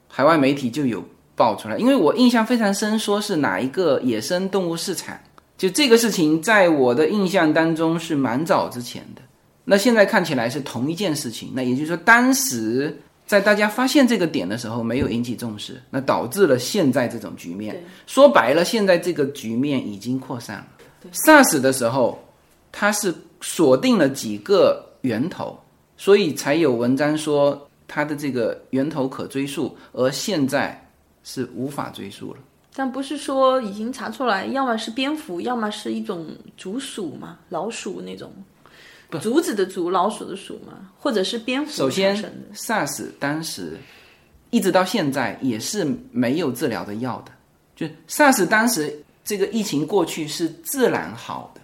[0.10, 1.02] 海外媒体就有
[1.34, 5.18] 爆出来，因为我印象非常深，说是哪一个野生动物市场，
[5.58, 9.22] 就这个事情在我的印象当中是蛮早之前的。
[9.64, 17.82] 那现在看起来是同一件事情，那也就是说，当时在大家发现这个点的时候没有引起重视，那导致了现在这种局面。
[18.06, 20.68] 说白了，现在这个局面已经扩散了。
[21.12, 22.24] SARS 的时候，
[22.72, 25.60] 它是锁定了几个源头，
[25.98, 30.90] 所以才有文章说它的这个源头可追溯，而现在
[31.24, 32.40] 是无法追溯了。
[32.76, 36.26] 但不是说已经查出来，要么是蝙蝠，要么是一种
[36.58, 38.32] 竹鼠嘛，老鼠那种，
[39.22, 42.16] 竹子的竹，老鼠的鼠嘛，或者是蝙蝠首先。
[42.56, 43.78] ，SARS 当时
[44.50, 47.32] 一直到现在也是没有治疗的药的，
[47.76, 51.62] 就 SARS 当时这个疫情过去是自然好的。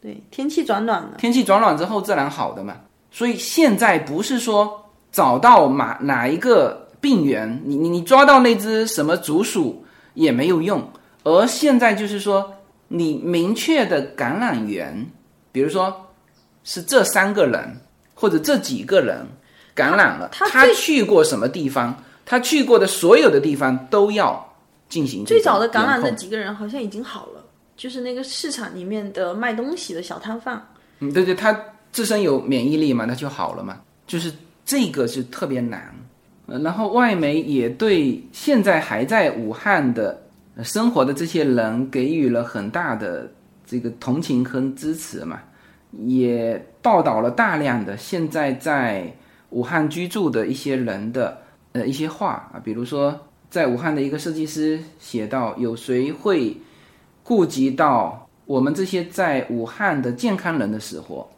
[0.00, 2.76] 对，天气转暖了，天气转暖之后自然好的嘛。
[3.10, 9.84] 所以现在不是说找到哪哪一个病源，你你你抓到那只什么竹鼠
[10.14, 10.82] 也没有用，
[11.22, 12.52] 而现在就是说
[12.88, 15.06] 你明确的感染源，
[15.52, 16.08] 比如说
[16.64, 17.80] 是这三个人
[18.14, 19.26] 或者这几个人
[19.74, 24.51] 感染了，他他最去过什么地方，他去过的所有的地方都要
[24.92, 27.42] 进行最早的感染严控那几个人好像已经好了，
[27.78, 30.62] 就是那个市场里面的卖东西的小摊贩。
[30.98, 31.58] 嗯，对对，他
[31.90, 33.80] 自身有免疫力嘛，那就好了嘛。
[34.06, 34.30] 就是
[34.66, 35.90] 这个是特别难。
[36.44, 40.20] 呃，然后外媒也对现在还在武汉的、
[40.56, 43.26] 呃生活的这些人给予了很大的
[43.64, 45.40] 这个同情和支持嘛，
[46.04, 49.10] 也报道了大量的现在在
[49.48, 51.38] 武汉居住的一些人的
[51.72, 53.18] 呃一些话啊，比如说
[53.52, 56.56] 在武汉的一个设计师写到，有谁会
[57.22, 61.28] 顾及到我们这些在武汉的健康人的死活，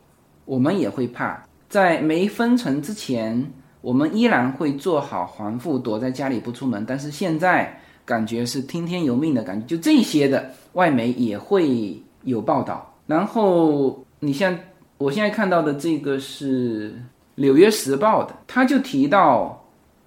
[0.44, 1.44] 我们也会怕。
[1.68, 3.44] 在没封城之前，
[3.80, 6.84] 我们依然会做好防护，躲在家里不出门。
[6.86, 12.94] 但是现在感觉是听天由命的感觉，就这些的外媒也会有报道。
[13.08, 14.56] 然后你像
[14.98, 16.92] 我现在看到的这个是
[17.34, 19.63] 《纽约时报》的，他就提到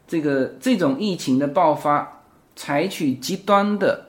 [0.08, 2.22] 这个这种疫情的爆发，
[2.55, 4.08] 采取极端的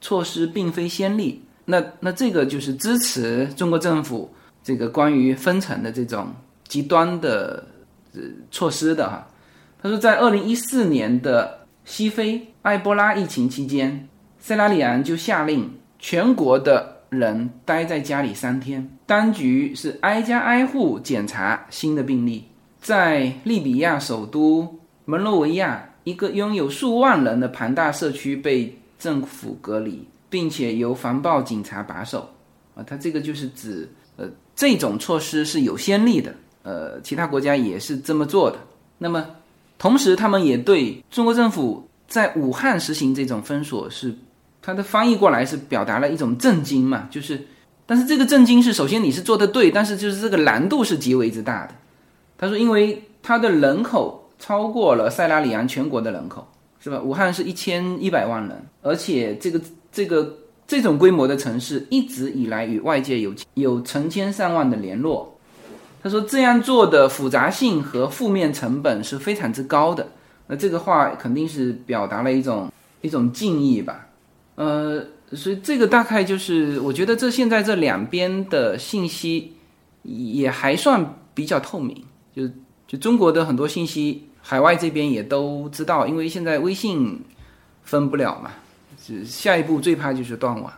[0.00, 1.42] 措施并非先例。
[1.64, 4.32] 那那这个就是支持中国政府
[4.62, 6.28] 这个关于封城的这种
[6.66, 7.64] 极端的
[8.14, 8.20] 呃
[8.50, 9.26] 措施的哈。
[9.82, 22.46] 他说，在二零一四年的西非埃博拉疫情期间，塞拉利昂就下令全国的人待在家里三天，当局是挨家挨户检查新的病例。
[22.80, 24.79] 在利比亚首都
[25.10, 32.30] 门罗维亚，一个拥有数万人的庞大社区被政府隔离，并且由防暴警察把守。
[32.76, 36.32] 啊，它这个就是指呃这种措施是有先例的，
[36.62, 38.56] 呃，其他国家也是这么做的。
[38.98, 39.26] 那么
[39.78, 44.14] 同时，他们也对中国政府在武汉实行这种封锁是，
[44.62, 47.44] 它的翻译过来是表达了一种震惊嘛，就是，
[47.86, 51.74] 但是这个震惊是首先你是做的对，但是就是这个难度是极为之大的。
[52.38, 56.44] 他说，因为它的人口超过了塞拉利昂全国的人口，
[56.80, 56.98] 是吧？
[57.00, 59.60] 武汉是一千一百万人，而且这个
[59.92, 60.36] 这个
[60.66, 65.36] 这种规模的城市一直以来与外界有有成千上万的联络。
[66.02, 70.08] 他说这样做的复杂性和负面成本是非常之高的。
[70.46, 72.72] 那这个话肯定是表达了一种
[73.02, 74.08] 一种敬意吧。
[74.54, 79.52] 呃，所以这个大概就是我觉得这现在这两边的信息
[80.02, 82.02] 也还算比较透明。
[82.34, 82.48] 就
[82.86, 87.24] 就中国的很多信息，海外这边也都知道，因为现在微信
[87.82, 88.50] 分不了嘛，
[89.02, 90.72] 是下一步最怕就是断网。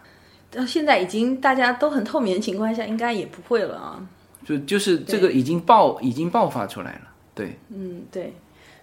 [0.51, 4.07] 到现在已经大家都很透明的情况下，应该也不会了啊。
[4.45, 7.03] 就就是这个已经爆已经爆发出来了，
[7.35, 8.35] 对，嗯，对，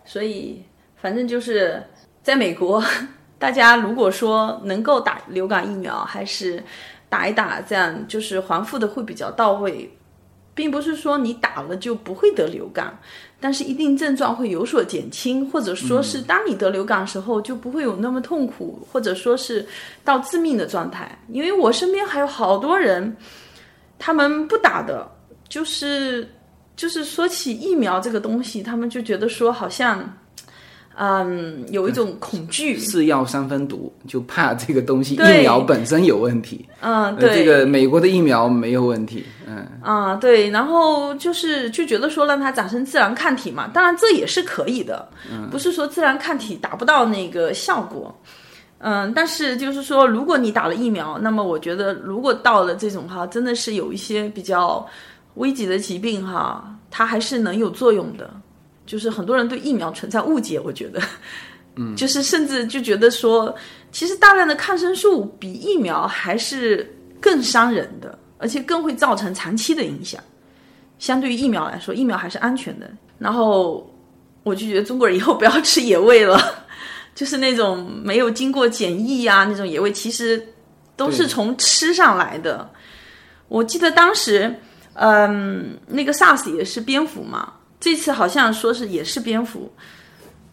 [0.05, 0.63] 所以
[0.95, 1.83] 反正就是
[2.23, 2.81] 在美国，
[3.37, 6.63] 大家如果说能够打流感疫苗，还是
[7.09, 9.91] 打一打，这样就是防护的会比较到位，
[10.55, 12.97] 并不是说你打了就不会得流感，
[13.39, 19.65] 但是一定症状会有所减轻，或者说是当你得流感时候就不会有那么痛苦，或者说是
[20.03, 21.17] 到致命的状态。
[21.29, 23.15] 因为我身边还有好多人，
[23.97, 25.09] 他们不打的，
[25.47, 26.29] 就是
[26.75, 30.07] 就是说起疫苗这个东西，他们就觉得说好像。
[31.01, 36.65] 嗯，有一种恐惧，是药三分毒，就怕这个东西疫苗本身有问题。
[36.81, 39.23] 嗯，呃对，这个美国的疫苗没有问题。
[39.47, 45.07] 嗯，啊，对，然后就是就觉得说让它长成自然抗体嘛，当然这也是可以的，
[45.49, 48.13] 不是说自然抗体达不到那个效果。
[48.79, 54.85] 嗯，但是就是说，如果你打了疫苗，那么我觉得，如果到了这种哈，真的是有一些比较
[55.35, 58.29] 危急的疾病哈，它还是能有作用的。
[58.89, 60.99] 就是很多人对疫苗存在误解，我觉得，
[61.75, 63.55] 嗯， 就是甚至就觉得说，
[63.91, 70.19] 其实大量的抗生素比疫苗还是更伤人的，而且更会造成长期的影响。
[70.97, 72.89] 相对于疫苗来说，疫苗还是安全的。
[73.19, 73.87] 然后
[74.41, 76.65] 我就觉得中国人以后不要吃野味了，
[77.13, 80.43] 就是那种没有经过检疫啊那种野味，其实
[80.95, 82.67] 都是从吃上来的。
[83.49, 84.51] 我记得当时，
[84.93, 89.71] 嗯，那个 SARS 也是蝙蝠嘛，这次好像说是也是蝙蝠，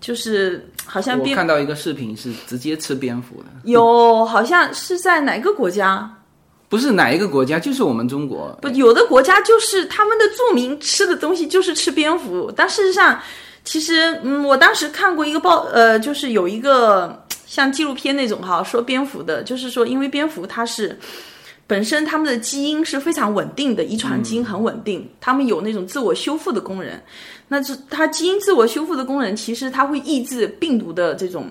[0.01, 6.09] 就是好像蝙我看到一个视频是直接吃蝙蝠的，有好像是在哪个国家？
[6.69, 8.57] 不是哪一个国家，就是我们中国。
[8.63, 13.21] 不，有的国家就是他们的著名吃的东西就是吃蝙蝠，但事实上，
[13.65, 20.97] 其实嗯，我当时看过一个报，呃，就是有一个像纪录片那种哈，说蝙蝠的，就是说因为蝙蝠它是。
[21.67, 26.89] 本身他们的基因是非常稳定的，遗传基因很稳定，他们有那种自我修复的功能。
[27.49, 31.47] 那这它基因自我修复的功能，其实它会抑制病毒的这种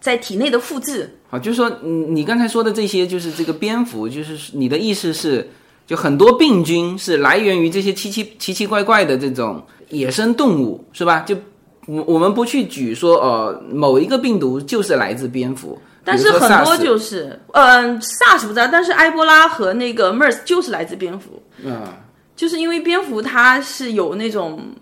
[0.00, 1.10] 在体内的复制。
[1.28, 5.46] 好，就是说，你你刚才说的这些，就是这个蝙蝠，就是你的意思是，
[5.86, 11.20] 就很多病菌是来源于这些奇奇奇奇怪怪的这种野生动物，是吧？
[11.20, 11.36] 就
[11.86, 15.78] 我我们不去举说，呃，某一个病毒就是来自蝙蝠，
[16.08, 21.82] 但是很多就是，嗯、s a r s 不知道，但是埃博拉和那个 MERS 就是来自蝙蝠，嗯，
[22.34, 24.74] 就是因为蝙蝠它是有那种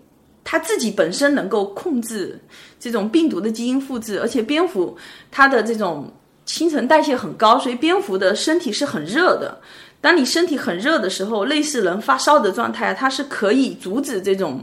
[0.45, 2.41] 它自己本身能够控制
[2.79, 4.97] 这种病毒的基因复制，而且蝙蝠
[5.31, 6.09] 它的这种
[6.45, 9.61] 新陈代谢很高，所以蝙蝠的身体是很热的。
[10.01, 14.63] 当你身体很热的时候，类似人发烧的状态，它是可以阻止这种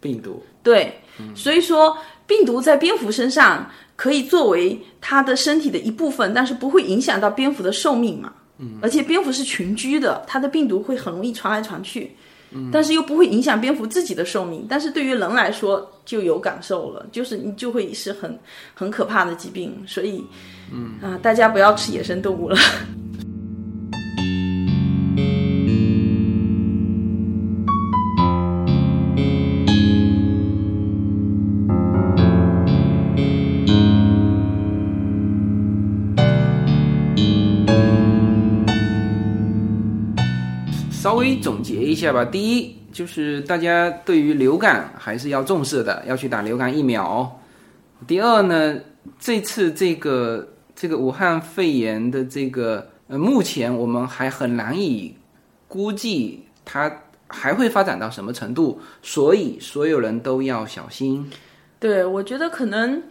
[0.00, 0.40] 病毒。
[0.62, 1.00] 对，
[1.34, 1.96] 所以说
[2.28, 8.32] 病毒在蝙蝠身上可以作为它的身体的一部分，但是不会影响到蝙蝠的寿命嘛。
[8.58, 12.14] 嗯，而且蝙蝠是群居的，它的病毒会很容易传来传去，
[12.50, 14.66] 嗯，但是又不会影响蝙蝠自己的寿命。
[14.68, 18.38] 但是对于人来说就有感受了，就是你就会是很
[18.74, 20.24] 很可怕的疾病，所以，
[20.72, 22.56] 嗯啊，大家不要吃野生动物了。
[41.98, 42.24] 下吧。
[42.24, 47.40] 第一，就是大家对于流感还是要重视的，要去打流感疫苗。
[48.06, 48.78] 第二呢，
[49.18, 55.14] 这次这个这个武汉肺炎的这个呃，目前我们还很难以
[55.66, 56.90] 估计它
[57.26, 61.28] 还会发展到什么程度，所以所有人都要小心。
[61.80, 63.02] 对，我觉得可能，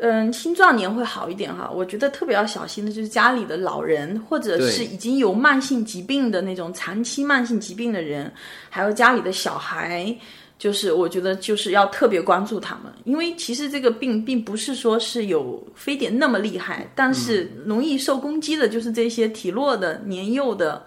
[0.00, 1.70] 嗯，青壮年会好一点哈。
[1.72, 8.32] 我觉得特别要小心的就是家里的老人，或者是已经有慢性疾病的那种长期慢性疾病的人，
[8.68, 10.14] 还有家里的小孩，
[10.58, 20.84] 就是我觉得就是要特别关注他们，因为其实这个病并不是说是有非典那么厉害，但是容易受攻击的就是这些体弱的、年幼的。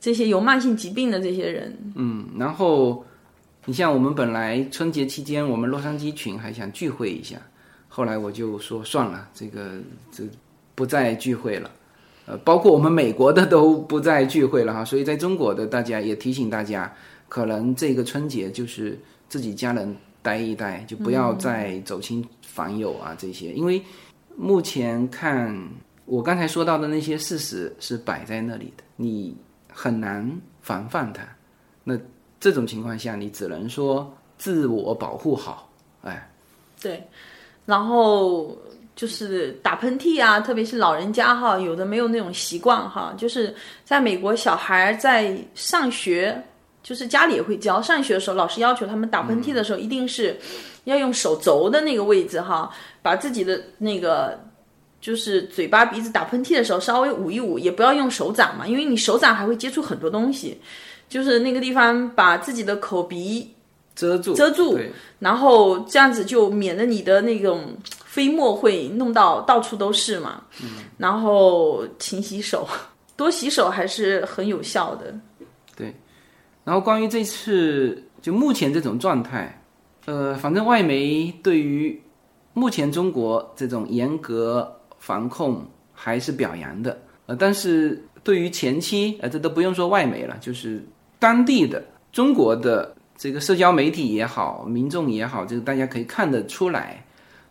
[0.00, 3.02] 这些有慢性疾病的这些人，嗯，然后
[3.64, 7.38] 你像我们本来春节期间我们洛杉矶群还想聚会一下，
[7.96, 9.78] 后来我就说算了，这个
[10.10, 10.24] 这
[10.74, 11.70] 不再聚会了。
[12.26, 16.92] 呃，包括我们美国的都不再聚会了哈，所以在中国的大家也提醒大家，
[17.28, 23.80] 可能这个春节就是自己家人待一待，就不要再走亲访友啊这些，因为
[24.36, 25.56] 目前看
[26.04, 29.36] 我刚才说到的那些事实是摆在那里的，你
[29.72, 30.28] 很难
[30.62, 31.22] 防范它。
[31.84, 31.96] 那
[32.40, 35.70] 这种情况下，你只能说自我保护好，
[36.02, 36.28] 哎，
[36.80, 37.06] 对，
[37.66, 38.56] 然后
[38.96, 43.54] 就是打喷嚏啊，特别是老人家哈，有的没有那种习惯哈，就是
[43.84, 46.40] 在美国小孩在上学，
[46.82, 50.38] 就是家里也会教，上学的时候老师要求他们打喷嚏的时候，一定是
[50.84, 52.70] 要用手肘的那个位置哈，
[53.02, 54.38] 把自己的那个
[55.00, 60.60] 就是嘴巴鼻子打喷嚏的时候稍微捂一捂，也不要用手掌嘛，因为你手掌还会接触很多东西，
[61.08, 63.53] 就是那个地方把自己的口鼻
[63.94, 64.78] 遮住遮住，
[65.18, 70.42] 然后这样子就免得你的那种飞沫会弄到到处都是嘛。
[70.98, 72.66] 然后勤洗手，
[73.16, 75.14] 多洗手还是很有效的。
[75.76, 75.94] 对
[76.64, 79.62] 然后关于这次就目前这种状态，
[80.06, 82.00] 呃，反正外媒对于
[82.52, 90.82] 目前中国这种严格防控还是表扬的，呃，但是对于前期，呃，这都不用说外媒了，就是
[91.18, 97.04] 当地的中国的这个社交媒体也好，民众也好，这个大家可以看得出来，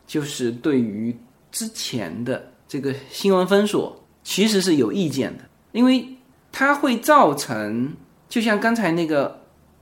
[0.05, 1.15] 就是对于
[1.51, 6.07] 之前的这个新闻封锁其实是有意见的，因为
[6.51, 7.93] 它会造成。
[8.29, 9.39] 就像刚才那个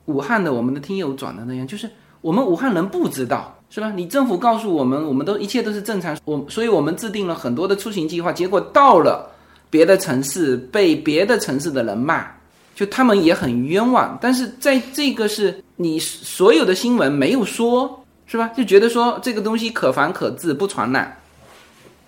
[0.07, 3.93] 武汉的我们的听友转的那样，就是我们武汉人不知道，是吧？
[3.95, 9.31] 你政府告诉我们，我们都一切都是正常，我所以我们制定了很多的出行计划，结果到了
[9.69, 12.27] 别的城市被别的城市的人骂，
[12.75, 14.17] 就他们也很冤枉。
[14.21, 18.47] 但是在这个是你所有的新闻没有说，是吧？
[18.55, 21.17] 就觉得说这个东西可防可治，不传染，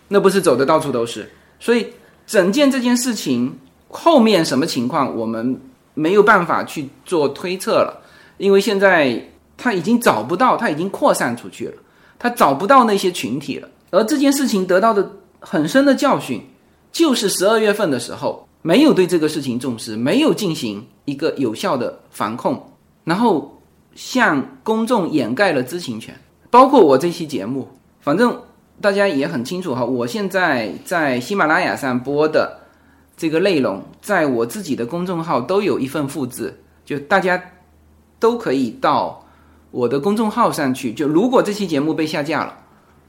[0.07, 1.31] 那不是走的到处都是。
[1.59, 1.87] 所以
[2.25, 3.57] 整件这件事情
[3.89, 5.59] 后面什么情况，我们。
[5.95, 8.01] 没有办法去做推测了，
[8.39, 11.73] 因为现在他已经找不到，他已经扩散出去了，
[12.17, 13.69] 他找不到那些群体了。
[13.91, 15.07] 而这件事情得到的
[15.39, 16.41] 很深的教训，
[16.91, 23.61] 就是十二月份的时候没有对这个事情重视，没有进行一个有效的防控，然后
[23.95, 26.13] 向公众掩盖了知情权。
[26.49, 27.67] 包括我这期节目，
[28.01, 28.39] 反正
[28.79, 32.59] 大家也很清楚哈，我现在在喜马拉雅上播的。
[33.15, 36.51] 这个内容在我自己的公众号都有一份复制，
[36.83, 37.41] 就大家
[38.19, 39.23] 都可以到
[39.69, 40.91] 我的公众号上去。
[40.91, 42.57] 就如果这期节目被下架了，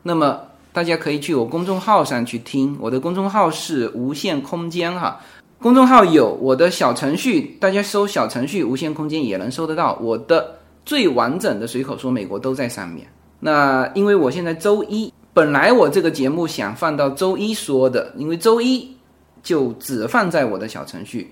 [0.02, 0.38] 那么
[0.74, 2.76] 大家可以去我公众号上去听。
[2.78, 5.18] 我的公众号是无限空间哈，
[5.58, 13.06] 公众号有我的小程序，大家搜小程序无限空间也能搜得到我的最完整的随口说美国都在上面。
[13.40, 18.90] 那因为我现在周一本来我这个节目想放到周一说的，因为周一。
[19.44, 21.30] 就只放在我的小程序，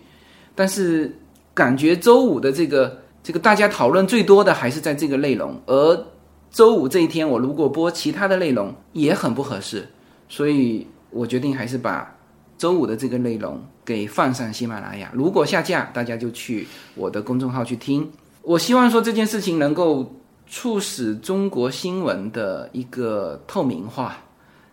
[0.54, 1.10] 但是
[1.54, 6.06] 感觉周五的这个这个大家讨论最多的还是在这个内容，而
[6.50, 9.88] 周五这一天我如果播其他的内容也很不合适，
[10.28, 12.14] 所以我决定还是把
[12.58, 15.10] 周五的这个内容给放上喜马拉雅。
[15.14, 18.06] 如果下架，大家就去我的公众号去听。
[18.42, 20.14] 我希望说这件事情能够
[20.46, 24.18] 促使中国新闻的一个透明化，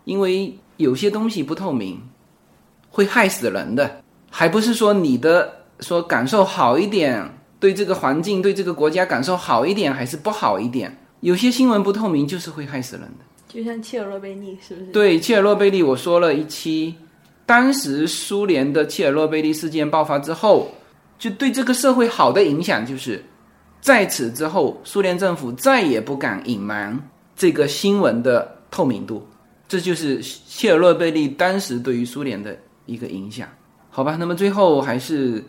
[0.06, 2.00] 因为有些东西不透明。
[2.92, 4.02] 会害死人的，
[4.32, 5.48] 还不是说你的
[5.80, 7.24] 说感受好一点，
[7.60, 10.98] 对这个环境、对这个国家感受好一点，还是不好一点？
[11.20, 13.24] 有些新闻不透明，就是会害死人的。
[13.48, 14.88] 就像切尔诺贝利，是不是？
[14.88, 16.96] 对，切尔诺贝利，我说了一期，
[17.46, 20.72] 当时苏联的切尔诺贝利事件爆发之后，
[21.20, 23.24] 就对这个社会好的影响，就是
[23.82, 27.00] 在此之后，苏联政府再也不敢隐瞒
[27.36, 29.28] 这个新闻的透明度。
[29.68, 32.58] 这就是切尔诺贝利当时对于苏联的。
[32.90, 33.48] 一个影响，
[33.92, 34.16] 好吧。
[34.20, 35.44] 那么最后还是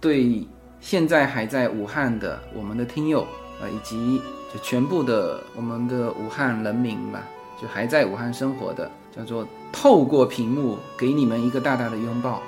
[0.00, 0.48] 对
[0.80, 3.20] 现在还在武汉的我们的听友
[3.60, 4.18] 呃，以及
[4.50, 7.22] 就全部的我们的武汉人民吧，
[7.60, 12.40] 就还在武汉生活的，叫做透过屏幕给你们一个大大的拥抱。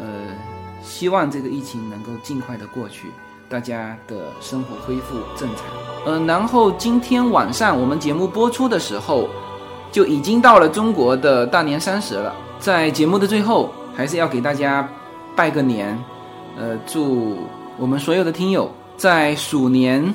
[0.00, 0.36] 呃，
[0.82, 3.06] 希望这个疫情能够尽快的过去，
[3.52, 5.66] 大家的生活恢复正常。
[6.06, 9.28] 嗯，然后今天晚上我们节目播出的时候，
[9.92, 12.34] 就已经到了中国的大年三十了。
[12.58, 14.88] 在节目的最后，还是要给大家
[15.36, 16.02] 拜个年，
[16.58, 17.36] 呃，祝
[17.76, 20.14] 我们所有的听友在鼠年，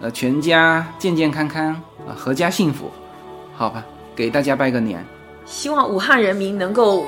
[0.00, 1.74] 呃，全家健健康康
[2.06, 2.88] 啊，阖家幸福，
[3.56, 3.84] 好吧？
[4.14, 5.04] 给大家拜个年，
[5.44, 7.04] 希望武汉人民能够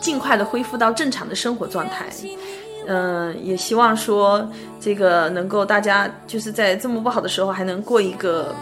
[0.00, 2.06] 尽快的恢复到正常的生活状态，
[2.86, 4.48] 嗯，也希望说
[4.80, 8.54] 这个能够大家就是在这么不好的时候还能过一个，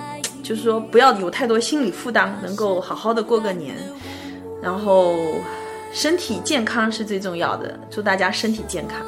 [0.43, 3.75] 就是说不要有太多心理负担，能够好好的过个年，
[4.63, 5.17] 然后。
[5.93, 9.01] 身体健康是最重要的，祝大家身体健康。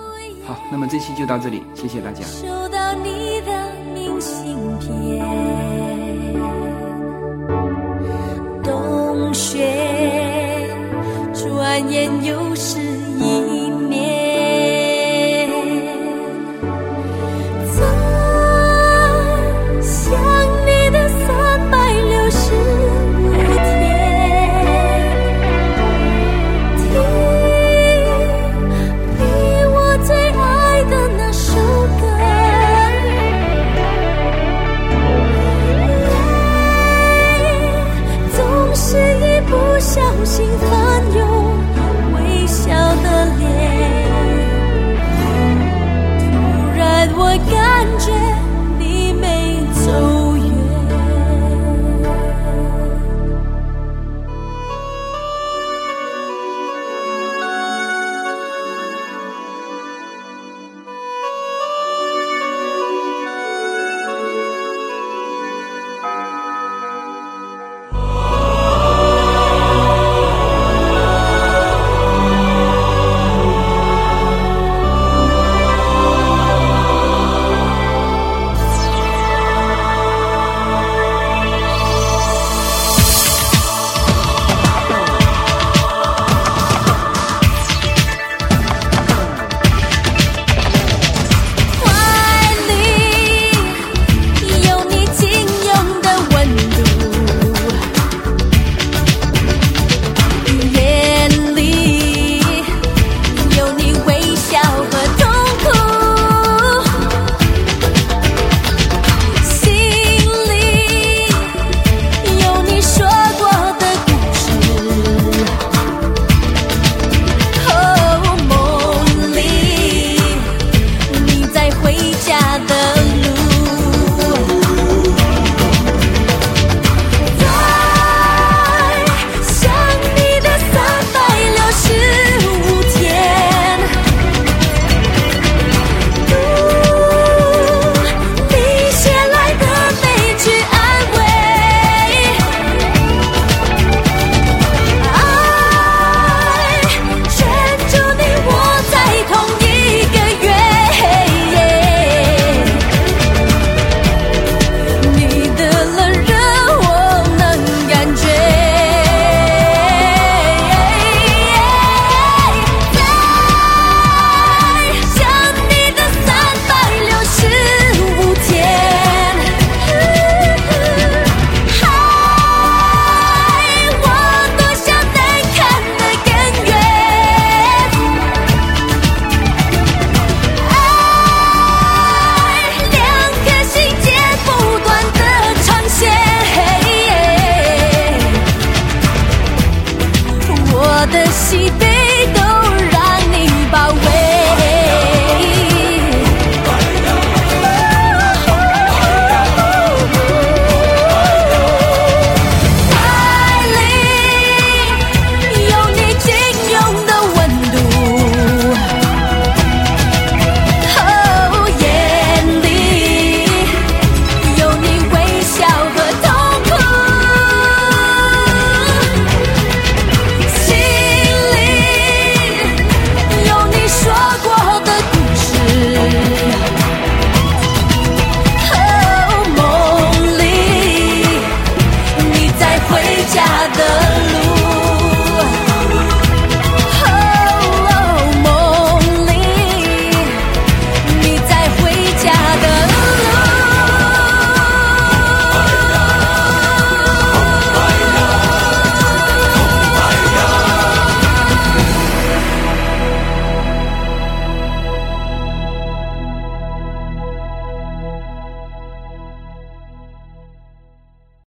[0.45, 2.25] 好，那么这期就到这里，谢谢大家。
[2.25, 3.53] 收到你的
[3.95, 5.25] 明信片，
[8.65, 10.67] 冬雪，
[11.33, 13.62] 转眼又是一